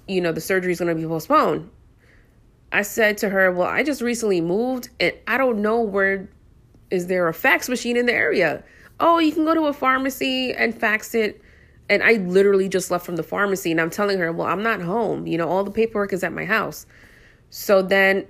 you 0.08 0.20
know, 0.20 0.32
the 0.32 0.40
surgery 0.40 0.72
is 0.72 0.80
going 0.80 0.94
to 0.94 1.00
be 1.00 1.06
postponed. 1.06 1.70
I 2.72 2.82
said 2.82 3.18
to 3.18 3.28
her, 3.28 3.52
Well, 3.52 3.68
I 3.68 3.84
just 3.84 4.02
recently 4.02 4.40
moved 4.40 4.88
and 4.98 5.12
I 5.26 5.38
don't 5.38 5.62
know 5.62 5.80
where 5.80 6.28
is 6.90 7.06
there 7.06 7.28
a 7.28 7.34
fax 7.34 7.68
machine 7.68 7.96
in 7.96 8.06
the 8.06 8.12
area. 8.12 8.64
Oh, 8.98 9.18
you 9.18 9.32
can 9.32 9.44
go 9.44 9.54
to 9.54 9.66
a 9.66 9.72
pharmacy 9.72 10.52
and 10.52 10.78
fax 10.78 11.14
it. 11.14 11.40
And 11.88 12.02
I 12.02 12.14
literally 12.14 12.68
just 12.68 12.90
left 12.90 13.04
from 13.04 13.16
the 13.16 13.22
pharmacy 13.22 13.70
and 13.70 13.80
I'm 13.80 13.90
telling 13.90 14.18
her, 14.18 14.32
Well, 14.32 14.48
I'm 14.48 14.62
not 14.62 14.80
home. 14.80 15.26
You 15.26 15.38
know, 15.38 15.48
all 15.48 15.62
the 15.62 15.70
paperwork 15.70 16.12
is 16.12 16.24
at 16.24 16.32
my 16.32 16.44
house. 16.44 16.86
So 17.50 17.82
then 17.82 18.26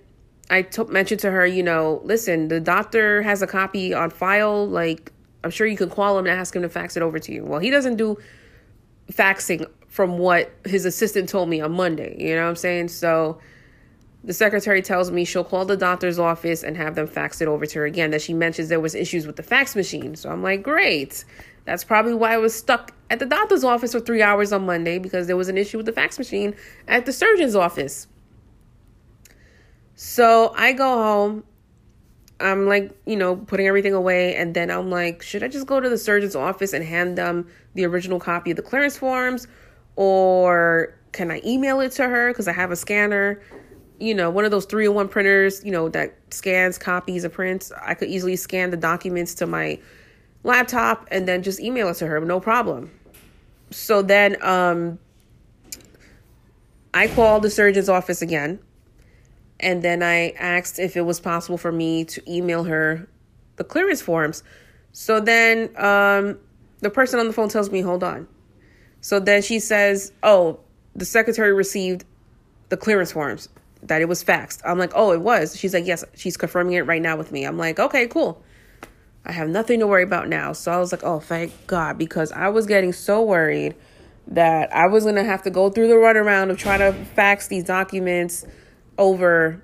I 0.50 0.62
t- 0.62 0.84
mentioned 0.84 1.20
to 1.20 1.30
her, 1.30 1.46
you 1.46 1.62
know, 1.62 2.02
listen, 2.04 2.48
the 2.48 2.60
doctor 2.60 3.22
has 3.22 3.40
a 3.40 3.46
copy 3.46 3.94
on 3.94 4.10
file. 4.10 4.68
Like, 4.68 5.11
I'm 5.44 5.50
sure 5.50 5.66
you 5.66 5.76
can 5.76 5.90
call 5.90 6.18
him 6.18 6.26
and 6.26 6.38
ask 6.38 6.54
him 6.54 6.62
to 6.62 6.68
fax 6.68 6.96
it 6.96 7.02
over 7.02 7.18
to 7.18 7.32
you. 7.32 7.44
Well, 7.44 7.60
he 7.60 7.70
doesn't 7.70 7.96
do 7.96 8.16
faxing 9.10 9.66
from 9.88 10.18
what 10.18 10.50
his 10.64 10.84
assistant 10.84 11.28
told 11.28 11.48
me 11.48 11.60
on 11.60 11.72
Monday. 11.72 12.16
You 12.18 12.34
know 12.34 12.44
what 12.44 12.50
I'm 12.50 12.56
saying? 12.56 12.88
So 12.88 13.38
the 14.24 14.32
secretary 14.32 14.82
tells 14.82 15.10
me 15.10 15.24
she'll 15.24 15.44
call 15.44 15.64
the 15.64 15.76
doctor's 15.76 16.18
office 16.18 16.62
and 16.62 16.76
have 16.76 16.94
them 16.94 17.06
fax 17.06 17.40
it 17.40 17.48
over 17.48 17.66
to 17.66 17.78
her 17.80 17.84
again. 17.84 18.10
That 18.12 18.22
she 18.22 18.32
mentions 18.32 18.68
there 18.68 18.80
was 18.80 18.94
issues 18.94 19.26
with 19.26 19.36
the 19.36 19.42
fax 19.42 19.74
machine. 19.74 20.14
So 20.16 20.30
I'm 20.30 20.42
like, 20.42 20.62
great. 20.62 21.24
That's 21.64 21.84
probably 21.84 22.14
why 22.14 22.34
I 22.34 22.38
was 22.38 22.54
stuck 22.54 22.94
at 23.10 23.18
the 23.18 23.26
doctor's 23.26 23.64
office 23.64 23.92
for 23.92 24.00
three 24.00 24.22
hours 24.22 24.52
on 24.52 24.64
Monday 24.66 24.98
because 24.98 25.26
there 25.26 25.36
was 25.36 25.48
an 25.48 25.58
issue 25.58 25.76
with 25.76 25.86
the 25.86 25.92
fax 25.92 26.18
machine 26.18 26.54
at 26.88 27.06
the 27.06 27.12
surgeon's 27.12 27.54
office. 27.54 28.06
So 29.94 30.52
I 30.56 30.72
go 30.72 30.94
home. 30.96 31.44
I'm 32.42 32.66
like, 32.66 32.90
you 33.06 33.16
know, 33.16 33.36
putting 33.36 33.66
everything 33.66 33.94
away. 33.94 34.36
And 34.36 34.54
then 34.54 34.70
I'm 34.70 34.90
like, 34.90 35.22
should 35.22 35.42
I 35.42 35.48
just 35.48 35.66
go 35.66 35.80
to 35.80 35.88
the 35.88 35.98
surgeon's 35.98 36.36
office 36.36 36.72
and 36.72 36.84
hand 36.84 37.16
them 37.16 37.48
the 37.74 37.84
original 37.86 38.18
copy 38.18 38.50
of 38.50 38.56
the 38.56 38.62
clearance 38.62 38.96
forms? 38.96 39.46
or 39.96 40.94
can 41.12 41.30
I 41.30 41.40
email 41.44 41.80
it 41.80 41.92
to 41.92 42.08
her 42.08 42.30
because 42.30 42.48
I 42.48 42.52
have 42.52 42.70
a 42.70 42.76
scanner? 42.76 43.42
You 43.98 44.14
know, 44.14 44.30
one 44.30 44.44
of 44.44 44.50
those 44.50 44.64
three 44.64 44.86
in 44.86 44.94
one 44.94 45.08
printers, 45.08 45.64
you 45.64 45.70
know, 45.70 45.88
that 45.90 46.16
scans 46.30 46.78
copies 46.78 47.24
of 47.24 47.32
prints. 47.32 47.70
I 47.80 47.94
could 47.94 48.08
easily 48.08 48.36
scan 48.36 48.70
the 48.70 48.76
documents 48.76 49.34
to 49.34 49.46
my 49.46 49.78
laptop 50.42 51.06
and 51.10 51.28
then 51.28 51.42
just 51.42 51.60
email 51.60 51.88
it 51.88 51.94
to 51.94 52.06
her, 52.06 52.20
no 52.20 52.40
problem. 52.40 52.90
So 53.70 54.02
then 54.02 54.42
um, 54.42 54.98
I 56.92 57.06
called 57.08 57.42
the 57.42 57.50
surgeon's 57.50 57.88
office 57.88 58.22
again. 58.22 58.58
And 59.62 59.82
then 59.82 60.02
I 60.02 60.30
asked 60.30 60.78
if 60.78 60.96
it 60.96 61.02
was 61.02 61.20
possible 61.20 61.56
for 61.56 61.72
me 61.72 62.04
to 62.06 62.22
email 62.30 62.64
her 62.64 63.08
the 63.56 63.64
clearance 63.64 64.02
forms. 64.02 64.42
So 64.92 65.20
then 65.20 65.70
um, 65.76 66.38
the 66.80 66.90
person 66.90 67.20
on 67.20 67.26
the 67.26 67.32
phone 67.32 67.48
tells 67.48 67.70
me, 67.70 67.80
hold 67.80 68.02
on. 68.02 68.26
So 69.00 69.18
then 69.18 69.42
she 69.42 69.58
says, 69.58 70.12
"Oh, 70.22 70.60
the 70.94 71.04
secretary 71.04 71.52
received 71.52 72.04
the 72.68 72.76
clearance 72.76 73.12
forms 73.12 73.48
that 73.82 74.00
it 74.00 74.08
was 74.08 74.22
faxed." 74.22 74.62
I'm 74.64 74.78
like, 74.78 74.92
"Oh, 74.94 75.12
it 75.12 75.20
was." 75.20 75.58
She's 75.58 75.74
like, 75.74 75.86
"Yes, 75.86 76.04
she's 76.14 76.36
confirming 76.36 76.74
it 76.74 76.86
right 76.86 77.02
now 77.02 77.16
with 77.16 77.32
me." 77.32 77.44
I'm 77.44 77.58
like, 77.58 77.80
"Okay, 77.80 78.06
cool." 78.06 78.42
I 79.24 79.32
have 79.32 79.48
nothing 79.48 79.80
to 79.80 79.86
worry 79.86 80.04
about 80.04 80.28
now. 80.28 80.52
So 80.52 80.70
I 80.70 80.78
was 80.78 80.92
like, 80.92 81.02
"Oh, 81.02 81.18
thank 81.18 81.52
God," 81.66 81.98
because 81.98 82.30
I 82.30 82.48
was 82.48 82.66
getting 82.66 82.92
so 82.92 83.22
worried 83.22 83.74
that 84.28 84.72
I 84.72 84.86
was 84.86 85.02
going 85.02 85.16
to 85.16 85.24
have 85.24 85.42
to 85.42 85.50
go 85.50 85.68
through 85.68 85.88
the 85.88 85.94
runaround 85.94 86.50
of 86.50 86.58
trying 86.58 86.78
to 86.78 86.92
fax 86.92 87.48
these 87.48 87.64
documents 87.64 88.46
over 89.02 89.60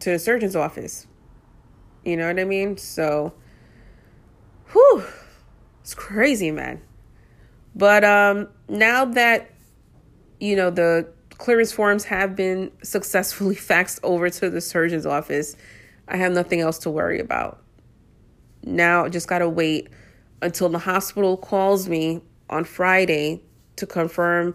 to 0.00 0.10
the 0.10 0.18
surgeon's 0.18 0.56
office. 0.56 1.06
You 2.02 2.16
know 2.16 2.26
what 2.28 2.40
I 2.40 2.44
mean? 2.44 2.78
So, 2.78 3.34
whew, 4.72 5.04
it's 5.82 5.94
crazy, 5.94 6.50
man. 6.50 6.80
But 7.74 8.02
um, 8.02 8.48
now 8.68 9.04
that 9.04 9.50
you 10.40 10.56
know 10.56 10.70
the 10.70 11.12
clearance 11.36 11.72
forms 11.72 12.04
have 12.04 12.34
been 12.34 12.72
successfully 12.82 13.54
faxed 13.70 14.00
over 14.02 14.30
to 14.30 14.48
the 14.48 14.62
surgeon's 14.62 15.04
office, 15.04 15.54
I 16.08 16.16
have 16.16 16.32
nothing 16.32 16.60
else 16.60 16.78
to 16.78 16.90
worry 16.90 17.20
about. 17.20 17.62
Now 18.64 19.04
I 19.04 19.10
just 19.10 19.28
gotta 19.28 19.48
wait 19.48 19.90
until 20.40 20.70
the 20.70 20.78
hospital 20.78 21.36
calls 21.36 21.86
me 21.86 22.22
on 22.48 22.64
Friday 22.64 23.42
to 23.76 23.86
confirm 23.86 24.54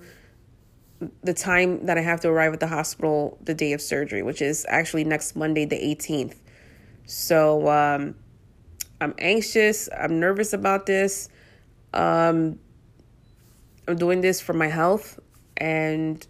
the 1.23 1.33
time 1.33 1.85
that 1.85 1.97
I 1.97 2.01
have 2.01 2.21
to 2.21 2.29
arrive 2.29 2.53
at 2.53 2.59
the 2.59 2.67
hospital 2.67 3.37
the 3.41 3.53
day 3.53 3.73
of 3.73 3.81
surgery, 3.81 4.23
which 4.23 4.41
is 4.41 4.65
actually 4.69 5.03
next 5.03 5.35
Monday, 5.35 5.65
the 5.65 5.75
18th. 5.75 6.35
So 7.05 7.67
um, 7.67 8.15
I'm 9.01 9.13
anxious. 9.17 9.89
I'm 9.97 10.19
nervous 10.19 10.53
about 10.53 10.85
this. 10.85 11.29
Um, 11.93 12.59
I'm 13.87 13.97
doing 13.97 14.21
this 14.21 14.41
for 14.41 14.53
my 14.53 14.67
health. 14.67 15.19
And 15.57 16.25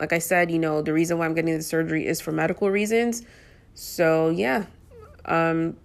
like 0.00 0.12
I 0.12 0.18
said, 0.18 0.50
you 0.50 0.58
know, 0.58 0.82
the 0.82 0.92
reason 0.92 1.18
why 1.18 1.26
I'm 1.26 1.34
getting 1.34 1.56
the 1.56 1.62
surgery 1.62 2.06
is 2.06 2.20
for 2.20 2.32
medical 2.32 2.70
reasons. 2.70 3.22
So, 3.74 4.30
yeah. 4.30 4.66
Um, 5.24 5.76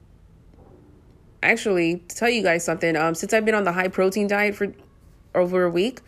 actually, 1.44 1.98
to 1.98 2.16
tell 2.16 2.30
you 2.30 2.44
guys 2.44 2.64
something, 2.64 2.96
um, 2.96 3.16
since 3.16 3.34
I've 3.34 3.46
been 3.46 3.56
on 3.56 3.64
the 3.64 3.72
high 3.72 3.88
protein 3.90 4.28
diet 4.28 4.56
for 4.56 4.74
over 5.36 5.64
a 5.64 5.70
week, 5.70 6.02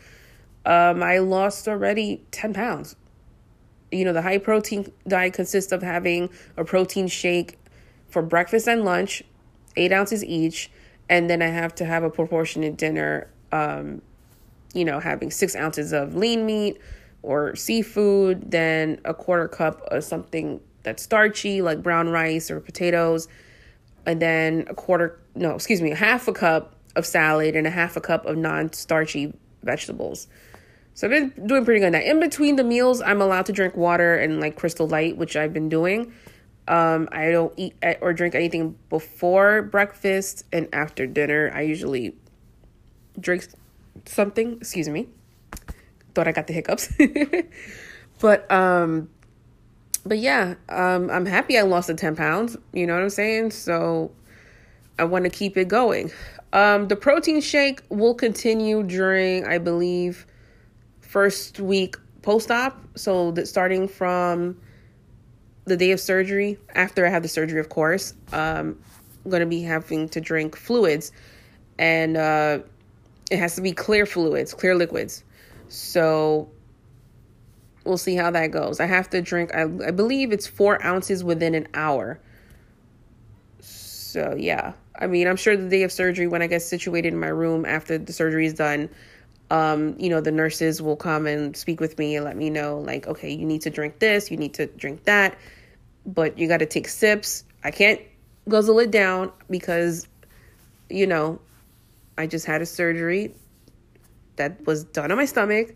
um, 0.66 1.04
I 1.04 1.20
lost 1.20 1.68
already 1.68 2.24
10 2.32 2.54
pounds. 2.54 2.96
You 3.92 4.06
know, 4.06 4.14
the 4.14 4.22
high 4.22 4.40
protein 4.40 4.92
diet 5.08 5.34
consists 5.34 5.72
of 5.72 5.84
having 5.84 6.30
a 6.58 6.64
protein 6.64 7.08
shake 7.08 7.60
for 8.08 8.22
breakfast 8.22 8.68
and 8.68 8.84
lunch, 8.84 9.24
eight 9.76 9.92
ounces 9.92 10.24
each, 10.24 10.72
and 11.10 11.30
then 11.30 11.42
I 11.42 11.48
have 11.48 11.76
to 11.76 11.86
have 11.86 12.04
a 12.04 12.10
proportionate 12.10 12.78
dinner 12.78 13.30
um, 13.52 14.02
you 14.74 14.84
know, 14.84 15.00
having 15.00 15.32
six 15.32 15.56
ounces 15.56 15.94
of 15.94 16.16
lean 16.16 16.46
meat 16.46 16.82
or 17.22 17.56
seafood, 17.56 18.52
then 18.52 19.00
a 19.06 19.14
quarter 19.14 19.48
cup 19.48 19.82
of 19.92 20.04
something 20.04 20.60
that's 20.82 21.04
starchy, 21.04 21.62
like 21.62 21.82
brown 21.82 22.10
rice 22.10 22.52
or 22.52 22.60
potatoes, 22.60 23.28
and 24.06 24.22
then 24.22 24.66
a 24.68 24.74
quarter, 24.74 25.20
no, 25.36 25.56
excuse 25.56 25.82
me, 25.82 25.92
a 25.92 25.96
half 25.96 26.28
a 26.28 26.34
cup 26.34 26.76
of 26.96 27.06
salad 27.06 27.56
and 27.56 27.66
a 27.66 27.70
half 27.70 27.96
a 27.96 28.02
cup 28.02 28.26
of 28.26 28.36
non 28.36 28.74
starchy 28.74 29.34
vegetables. 29.62 30.28
So 30.96 31.08
I've 31.08 31.12
been 31.12 31.48
doing 31.48 31.66
pretty 31.66 31.80
good 31.80 31.92
now. 31.92 32.00
In 32.00 32.20
between 32.20 32.56
the 32.56 32.64
meals, 32.64 33.02
I'm 33.02 33.22
allowed 33.22 33.48
to 33.48 33.52
drink 33.52 33.76
water 33.76 34.16
and 34.16 34.40
like 34.40 34.56
Crystal 34.56 34.88
Light, 34.88 35.18
which 35.18 35.36
I've 35.36 35.54
been 35.54 35.70
doing. 35.70 36.14
Um, 36.68 37.10
I 37.12 37.32
don't 37.32 37.54
eat 37.58 37.76
or 38.02 38.14
drink 38.14 38.36
anything 38.36 38.78
before 38.90 39.64
breakfast 39.64 40.46
and 40.52 40.70
after 40.72 41.08
dinner. 41.08 41.52
I 41.54 41.62
usually 41.62 42.16
drink 43.20 43.48
something. 44.06 44.58
Excuse 44.58 44.88
me. 44.90 45.10
Thought 46.14 46.28
I 46.28 46.32
got 46.32 46.48
the 46.48 46.54
hiccups. 46.54 46.94
but 48.20 48.50
um 48.52 49.10
but 50.06 50.20
yeah, 50.20 50.56
um 50.70 51.10
I'm 51.10 51.26
happy 51.26 51.58
I 51.58 51.64
lost 51.64 51.88
the 51.88 51.96
10 51.96 52.16
pounds, 52.16 52.56
you 52.72 52.86
know 52.86 52.94
what 52.94 53.02
I'm 53.02 53.10
saying? 53.10 53.52
So 53.52 54.12
I 55.00 55.06
want 55.06 55.26
to 55.26 55.30
keep 55.30 55.58
it 55.58 55.68
going. 55.68 56.12
Um 56.54 56.88
the 56.88 56.96
protein 56.96 57.42
shake 57.42 57.82
will 57.90 58.14
continue 58.14 58.84
during 58.84 59.46
I 59.46 59.58
believe 59.58 60.28
first 61.14 61.60
week 61.60 61.96
post-op, 62.24 62.76
so 62.96 63.30
that 63.34 63.48
starting 63.48 63.88
from 63.88 64.60
the 65.66 65.78
day 65.78 65.92
of 65.92 66.00
surgery, 66.00 66.58
after 66.74 67.06
I 67.06 67.10
have 67.10 67.22
the 67.22 67.30
surgery, 67.30 67.60
of 67.60 67.70
course, 67.70 68.16
um, 68.32 68.80
I'm 69.24 69.30
going 69.30 69.42
to 69.42 69.46
be 69.46 69.62
having 69.62 70.10
to 70.10 70.20
drink 70.20 70.56
fluids. 70.56 71.12
And 71.78 72.18
uh, 72.18 72.60
it 73.30 73.38
has 73.38 73.54
to 73.58 73.62
be 73.62 73.74
clear 73.74 74.08
fluids, 74.08 74.56
clear 74.56 74.74
liquids. 74.74 75.24
So 75.68 76.50
we'll 77.86 77.98
see 77.98 78.16
how 78.16 78.32
that 78.32 78.48
goes. 78.48 78.80
I 78.80 78.88
have 78.88 79.08
to 79.12 79.22
drink, 79.22 79.54
I, 79.54 79.64
I 79.64 79.92
believe 79.92 80.32
it's 80.32 80.48
four 80.48 80.84
ounces 80.84 81.24
within 81.24 81.54
an 81.54 81.68
hour. 81.76 82.20
So 83.60 84.36
yeah, 84.36 84.74
I 85.00 85.06
mean, 85.06 85.28
I'm 85.28 85.38
sure 85.38 85.56
the 85.56 85.70
day 85.70 85.84
of 85.84 85.92
surgery, 85.92 86.26
when 86.26 86.42
I 86.42 86.48
get 86.48 86.64
situated 86.64 87.14
in 87.14 87.20
my 87.20 87.28
room 87.28 87.66
after 87.66 88.00
the 88.00 88.14
surgery 88.14 88.48
is 88.48 88.56
done, 88.56 88.90
um, 89.50 89.96
you 90.00 90.10
know, 90.10 90.22
the 90.22 90.32
nurses 90.32 90.82
will 90.82 90.96
come 90.96 91.28
and 91.28 91.56
speak 91.56 91.80
with 91.80 91.98
me 92.00 92.16
and 92.16 92.26
let 92.26 92.36
me 92.36 92.50
know, 92.50 92.80
like, 92.80 93.08
okay, 93.08 93.34
you 93.34 93.46
need 93.46 93.62
to 93.64 93.70
drink 93.70 94.00
this, 94.00 94.32
you 94.32 94.38
need 94.38 94.56
to 94.56 94.68
drink 94.68 95.04
that, 95.06 95.38
but 96.06 96.38
you 96.38 96.48
got 96.48 96.58
to 96.58 96.66
take 96.66 96.88
sips. 96.88 97.44
I 97.64 97.72
can't 97.72 98.02
guzzle 98.48 98.80
it 98.80 98.92
down 98.92 99.32
because, 99.50 100.08
you 100.90 101.08
know, 101.08 101.40
I 102.18 102.28
just 102.28 102.46
had 102.46 102.62
a 102.62 102.66
surgery 102.66 103.34
that 104.36 104.66
was 104.66 104.84
done 104.84 105.12
on 105.12 105.18
my 105.18 105.26
stomach. 105.26 105.76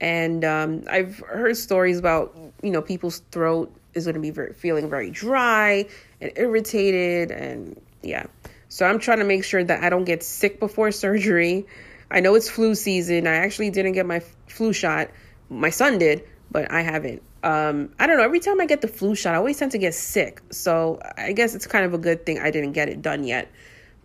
And 0.00 0.44
um, 0.44 0.84
I've 0.90 1.18
heard 1.20 1.56
stories 1.56 1.98
about, 1.98 2.36
you 2.62 2.70
know, 2.70 2.82
people's 2.82 3.20
throat 3.30 3.74
is 3.94 4.04
going 4.04 4.14
to 4.14 4.20
be 4.20 4.30
very, 4.30 4.52
feeling 4.52 4.90
very 4.90 5.10
dry 5.10 5.86
and 6.20 6.32
irritated. 6.36 7.30
And 7.30 7.80
yeah. 8.02 8.26
So 8.68 8.86
I'm 8.86 8.98
trying 8.98 9.18
to 9.18 9.24
make 9.24 9.44
sure 9.44 9.62
that 9.62 9.84
I 9.84 9.90
don't 9.90 10.04
get 10.04 10.22
sick 10.22 10.58
before 10.58 10.90
surgery. 10.90 11.66
I 12.12 12.20
know 12.20 12.34
it's 12.34 12.48
flu 12.48 12.74
season. 12.74 13.26
I 13.26 13.36
actually 13.36 13.70
didn't 13.70 13.92
get 13.92 14.04
my 14.04 14.20
flu 14.46 14.72
shot. 14.72 15.10
My 15.48 15.70
son 15.70 15.98
did, 15.98 16.22
but 16.50 16.70
I 16.70 16.82
haven't. 16.82 17.22
Um, 17.42 17.92
I 17.98 18.06
don't 18.06 18.18
know. 18.18 18.22
Every 18.22 18.38
time 18.38 18.60
I 18.60 18.66
get 18.66 18.82
the 18.82 18.88
flu 18.88 19.14
shot, 19.14 19.34
I 19.34 19.38
always 19.38 19.58
tend 19.58 19.72
to 19.72 19.78
get 19.78 19.94
sick. 19.94 20.42
So 20.50 21.00
I 21.16 21.32
guess 21.32 21.54
it's 21.54 21.66
kind 21.66 21.86
of 21.86 21.94
a 21.94 21.98
good 21.98 22.24
thing 22.26 22.38
I 22.38 22.50
didn't 22.50 22.72
get 22.72 22.90
it 22.90 23.00
done 23.00 23.24
yet. 23.24 23.50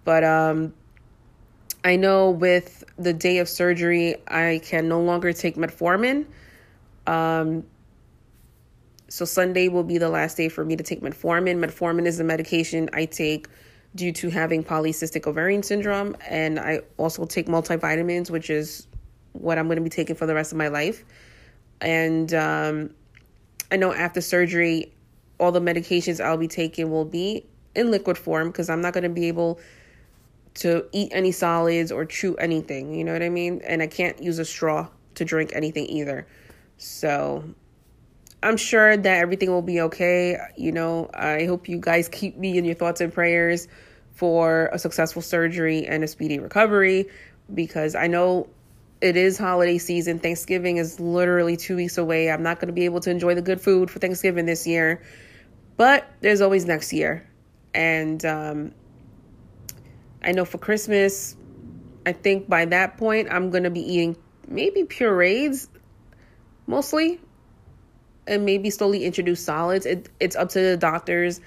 But 0.05 0.23
um, 0.23 0.73
I 1.83 1.97
know 1.97 2.31
with 2.31 2.85
the 2.97 3.13
day 3.13 3.39
of 3.39 3.49
surgery, 3.49 4.15
I 4.25 4.61
can 4.63 4.87
no 4.87 5.01
longer 5.01 5.33
take 5.33 5.57
metformin. 5.57 6.25
Um, 7.05 7.65
so 9.09 9.25
Sunday 9.25 9.67
will 9.67 9.83
be 9.83 9.97
the 9.97 10.09
last 10.09 10.37
day 10.37 10.49
for 10.49 10.63
me 10.63 10.77
to 10.77 10.83
take 10.83 11.01
metformin. 11.01 11.63
Metformin 11.63 12.05
is 12.05 12.17
the 12.17 12.23
medication 12.23 12.89
I 12.93 13.05
take 13.05 13.47
due 13.97 14.13
to 14.13 14.29
having 14.29 14.63
polycystic 14.63 15.27
ovarian 15.27 15.63
syndrome, 15.63 16.15
and 16.29 16.59
I 16.59 16.81
also 16.95 17.25
take 17.25 17.47
multivitamins, 17.47 18.29
which 18.29 18.49
is 18.49 18.87
what 19.33 19.57
I'm 19.57 19.65
going 19.65 19.77
to 19.77 19.83
be 19.83 19.89
taking 19.89 20.15
for 20.15 20.25
the 20.25 20.35
rest 20.35 20.51
of 20.51 20.57
my 20.57 20.69
life. 20.69 21.03
And 21.81 22.33
um, 22.33 22.91
I 23.71 23.75
know 23.75 23.91
after 23.91 24.21
surgery, 24.21 24.93
all 25.39 25.51
the 25.51 25.59
medications 25.59 26.23
I'll 26.23 26.37
be 26.37 26.47
taking 26.47 26.89
will 26.89 27.05
be 27.05 27.45
in 27.75 27.91
liquid 27.91 28.17
form 28.17 28.47
because 28.47 28.69
I'm 28.69 28.81
not 28.81 28.93
going 28.93 29.03
to 29.03 29.09
be 29.09 29.27
able 29.27 29.59
to 30.55 30.85
eat 30.91 31.11
any 31.11 31.31
solids 31.31 31.91
or 31.91 32.05
chew 32.05 32.35
anything. 32.37 32.93
You 32.93 33.03
know 33.03 33.13
what 33.13 33.23
I 33.23 33.29
mean? 33.29 33.61
And 33.65 33.81
I 33.81 33.87
can't 33.87 34.21
use 34.21 34.39
a 34.39 34.45
straw 34.45 34.87
to 35.15 35.25
drink 35.25 35.51
anything 35.53 35.87
either. 35.87 36.27
So 36.77 37.43
I'm 38.41 38.57
sure 38.57 38.95
that 38.95 39.17
everything 39.17 39.49
will 39.49 39.61
be 39.61 39.81
okay. 39.81 40.37
You 40.55 40.71
know, 40.71 41.09
I 41.13 41.45
hope 41.45 41.67
you 41.67 41.79
guys 41.79 42.07
keep 42.07 42.37
me 42.37 42.57
in 42.57 42.65
your 42.65 42.75
thoughts 42.75 43.01
and 43.01 43.13
prayers 43.13 43.67
for 44.17 44.71
a 44.73 44.79
successful 44.79 45.21
surgery 45.21 45.85
and 45.85 46.03
a 46.03 46.07
speedy 46.07 46.39
recovery 46.39 47.07
because 47.53 47.93
I 47.93 48.07
know 48.07 48.49
it 48.99 49.15
is 49.15 49.37
holiday 49.37 49.77
season. 49.77 50.17
Thanksgiving 50.17 50.77
is 50.77 50.99
literally 50.99 51.55
two 51.55 51.75
weeks 51.75 51.99
away. 51.99 52.31
I'm 52.31 52.41
not 52.41 52.59
going 52.59 52.65
to 52.65 52.73
be 52.73 52.85
able 52.85 52.99
to 53.01 53.11
enjoy 53.11 53.35
the 53.35 53.43
good 53.43 53.61
food 53.61 53.91
for 53.91 53.99
Thanksgiving 53.99 54.47
this 54.47 54.65
year, 54.65 55.03
but 55.77 56.11
there's 56.21 56.41
always 56.41 56.65
next 56.65 56.93
year. 56.93 57.29
And 57.75 58.25
um, 58.25 58.71
I 60.23 60.31
know 60.31 60.45
for 60.45 60.57
Christmas, 60.57 61.35
I 62.03 62.13
think 62.13 62.49
by 62.49 62.65
that 62.65 62.97
point, 62.97 63.27
I'm 63.29 63.51
going 63.51 63.65
to 63.65 63.69
be 63.69 63.81
eating 63.81 64.17
maybe 64.47 64.83
purees 64.83 65.69
mostly 66.65 67.21
and 68.25 68.45
maybe 68.45 68.71
slowly 68.71 69.05
introduce 69.05 69.45
solids. 69.45 69.85
It, 69.85 70.09
it's 70.19 70.35
up 70.35 70.49
to 70.49 70.59
the 70.59 70.75
doctors 70.75 71.39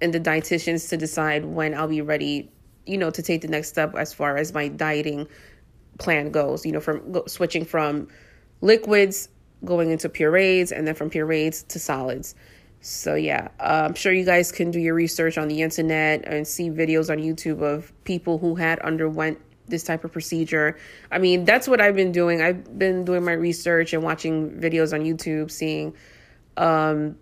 and 0.00 0.12
the 0.12 0.20
dietitians 0.20 0.88
to 0.90 0.96
decide 0.96 1.44
when 1.44 1.74
I'll 1.74 1.88
be 1.88 2.02
ready, 2.02 2.50
you 2.86 2.98
know, 2.98 3.10
to 3.10 3.22
take 3.22 3.42
the 3.42 3.48
next 3.48 3.68
step 3.68 3.94
as 3.94 4.12
far 4.12 4.36
as 4.36 4.52
my 4.52 4.68
dieting 4.68 5.28
plan 5.98 6.30
goes, 6.30 6.64
you 6.64 6.72
know, 6.72 6.80
from 6.80 7.12
go, 7.12 7.24
switching 7.26 7.64
from 7.64 8.08
liquids 8.60 9.28
going 9.64 9.90
into 9.90 10.08
purees 10.08 10.70
and 10.70 10.86
then 10.86 10.94
from 10.94 11.10
purees 11.10 11.64
to 11.64 11.78
solids. 11.78 12.34
So 12.80 13.16
yeah, 13.16 13.48
uh, 13.58 13.86
I'm 13.86 13.94
sure 13.94 14.12
you 14.12 14.24
guys 14.24 14.52
can 14.52 14.70
do 14.70 14.78
your 14.78 14.94
research 14.94 15.36
on 15.36 15.48
the 15.48 15.62
internet 15.62 16.24
and 16.24 16.46
see 16.46 16.70
videos 16.70 17.10
on 17.10 17.18
YouTube 17.18 17.60
of 17.60 17.92
people 18.04 18.38
who 18.38 18.54
had 18.54 18.78
underwent 18.80 19.40
this 19.66 19.82
type 19.82 20.04
of 20.04 20.12
procedure. 20.12 20.78
I 21.10 21.18
mean, 21.18 21.44
that's 21.44 21.68
what 21.68 21.80
I've 21.80 21.96
been 21.96 22.12
doing. 22.12 22.40
I've 22.40 22.78
been 22.78 23.04
doing 23.04 23.24
my 23.24 23.32
research 23.32 23.92
and 23.92 24.02
watching 24.02 24.50
videos 24.52 24.92
on 24.92 25.00
YouTube, 25.00 25.50
seeing 25.50 25.94
um, 26.56 27.16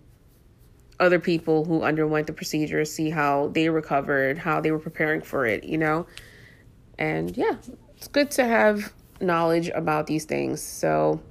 other 0.99 1.19
people 1.19 1.65
who 1.65 1.83
underwent 1.83 2.27
the 2.27 2.33
procedure, 2.33 2.83
see 2.85 3.09
how 3.09 3.49
they 3.49 3.69
recovered, 3.69 4.37
how 4.37 4.61
they 4.61 4.71
were 4.71 4.79
preparing 4.79 5.21
for 5.21 5.45
it, 5.45 5.63
you 5.63 5.77
know? 5.77 6.07
And 6.97 7.35
yeah, 7.37 7.55
it's 7.95 8.07
good 8.07 8.31
to 8.31 8.45
have 8.45 8.93
knowledge 9.21 9.69
about 9.69 10.07
these 10.07 10.25
things. 10.25 10.61
So 10.61 11.21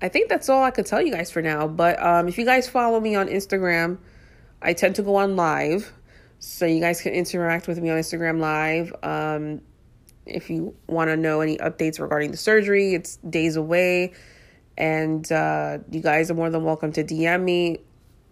I 0.00 0.08
think 0.08 0.28
that's 0.28 0.48
all 0.48 0.62
I 0.62 0.70
could 0.70 0.86
tell 0.86 1.02
you 1.02 1.12
guys 1.12 1.30
for 1.30 1.42
now. 1.42 1.66
But 1.66 2.00
um, 2.02 2.28
if 2.28 2.38
you 2.38 2.44
guys 2.44 2.68
follow 2.68 3.00
me 3.00 3.14
on 3.14 3.28
Instagram, 3.28 3.98
I 4.62 4.72
tend 4.72 4.96
to 4.96 5.02
go 5.02 5.16
on 5.16 5.36
live. 5.36 5.92
So 6.38 6.66
you 6.66 6.80
guys 6.80 7.00
can 7.00 7.12
interact 7.12 7.66
with 7.68 7.80
me 7.80 7.90
on 7.90 7.98
Instagram 7.98 8.38
live. 8.38 8.94
Um, 9.02 9.62
if 10.26 10.50
you 10.50 10.74
want 10.86 11.10
to 11.10 11.16
know 11.16 11.40
any 11.40 11.56
updates 11.58 12.00
regarding 12.00 12.30
the 12.30 12.36
surgery, 12.36 12.94
it's 12.94 13.16
days 13.16 13.56
away. 13.56 14.12
And 14.76 15.30
uh, 15.30 15.78
you 15.90 16.00
guys 16.00 16.30
are 16.30 16.34
more 16.34 16.50
than 16.50 16.64
welcome 16.64 16.92
to 16.92 17.04
DM 17.04 17.42
me 17.42 17.78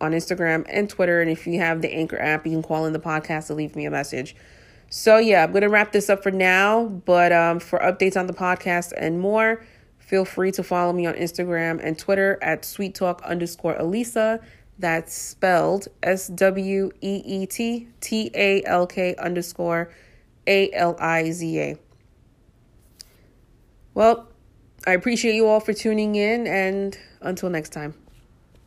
on 0.00 0.12
Instagram 0.12 0.66
and 0.68 0.90
Twitter. 0.90 1.20
And 1.20 1.30
if 1.30 1.46
you 1.46 1.60
have 1.60 1.80
the 1.80 1.92
Anchor 1.92 2.20
app, 2.20 2.44
you 2.46 2.52
can 2.52 2.62
call 2.62 2.86
in 2.86 2.92
the 2.92 2.98
podcast 2.98 3.46
to 3.46 3.54
leave 3.54 3.76
me 3.76 3.86
a 3.86 3.90
message. 3.90 4.34
So 4.90 5.16
yeah, 5.16 5.44
I'm 5.44 5.52
gonna 5.52 5.70
wrap 5.70 5.92
this 5.92 6.10
up 6.10 6.22
for 6.22 6.30
now. 6.30 6.84
But 6.84 7.32
um, 7.32 7.60
for 7.60 7.78
updates 7.78 8.16
on 8.16 8.26
the 8.26 8.34
podcast 8.34 8.92
and 8.96 9.20
more, 9.20 9.64
feel 9.98 10.26
free 10.26 10.52
to 10.52 10.62
follow 10.62 10.92
me 10.92 11.06
on 11.06 11.14
Instagram 11.14 11.80
and 11.82 11.98
Twitter 11.98 12.38
at 12.42 12.64
sweet 12.64 12.94
talk 12.94 13.22
underscore 13.22 13.74
Aliza. 13.76 14.42
That's 14.78 15.14
spelled 15.14 15.88
S 16.02 16.26
W 16.28 16.90
E 17.00 17.22
E 17.24 17.46
T 17.46 17.88
T 18.00 18.30
A 18.34 18.62
L 18.64 18.86
K 18.86 19.14
underscore 19.16 19.90
A 20.46 20.70
L 20.72 20.96
I 20.98 21.30
Z 21.30 21.58
A. 21.58 21.78
Well, 23.94 24.28
I 24.86 24.92
appreciate 24.92 25.34
you 25.34 25.46
all 25.46 25.60
for 25.60 25.72
tuning 25.72 26.16
in, 26.16 26.46
and 26.46 26.98
until 27.20 27.50
next 27.50 27.70
time. 27.70 27.94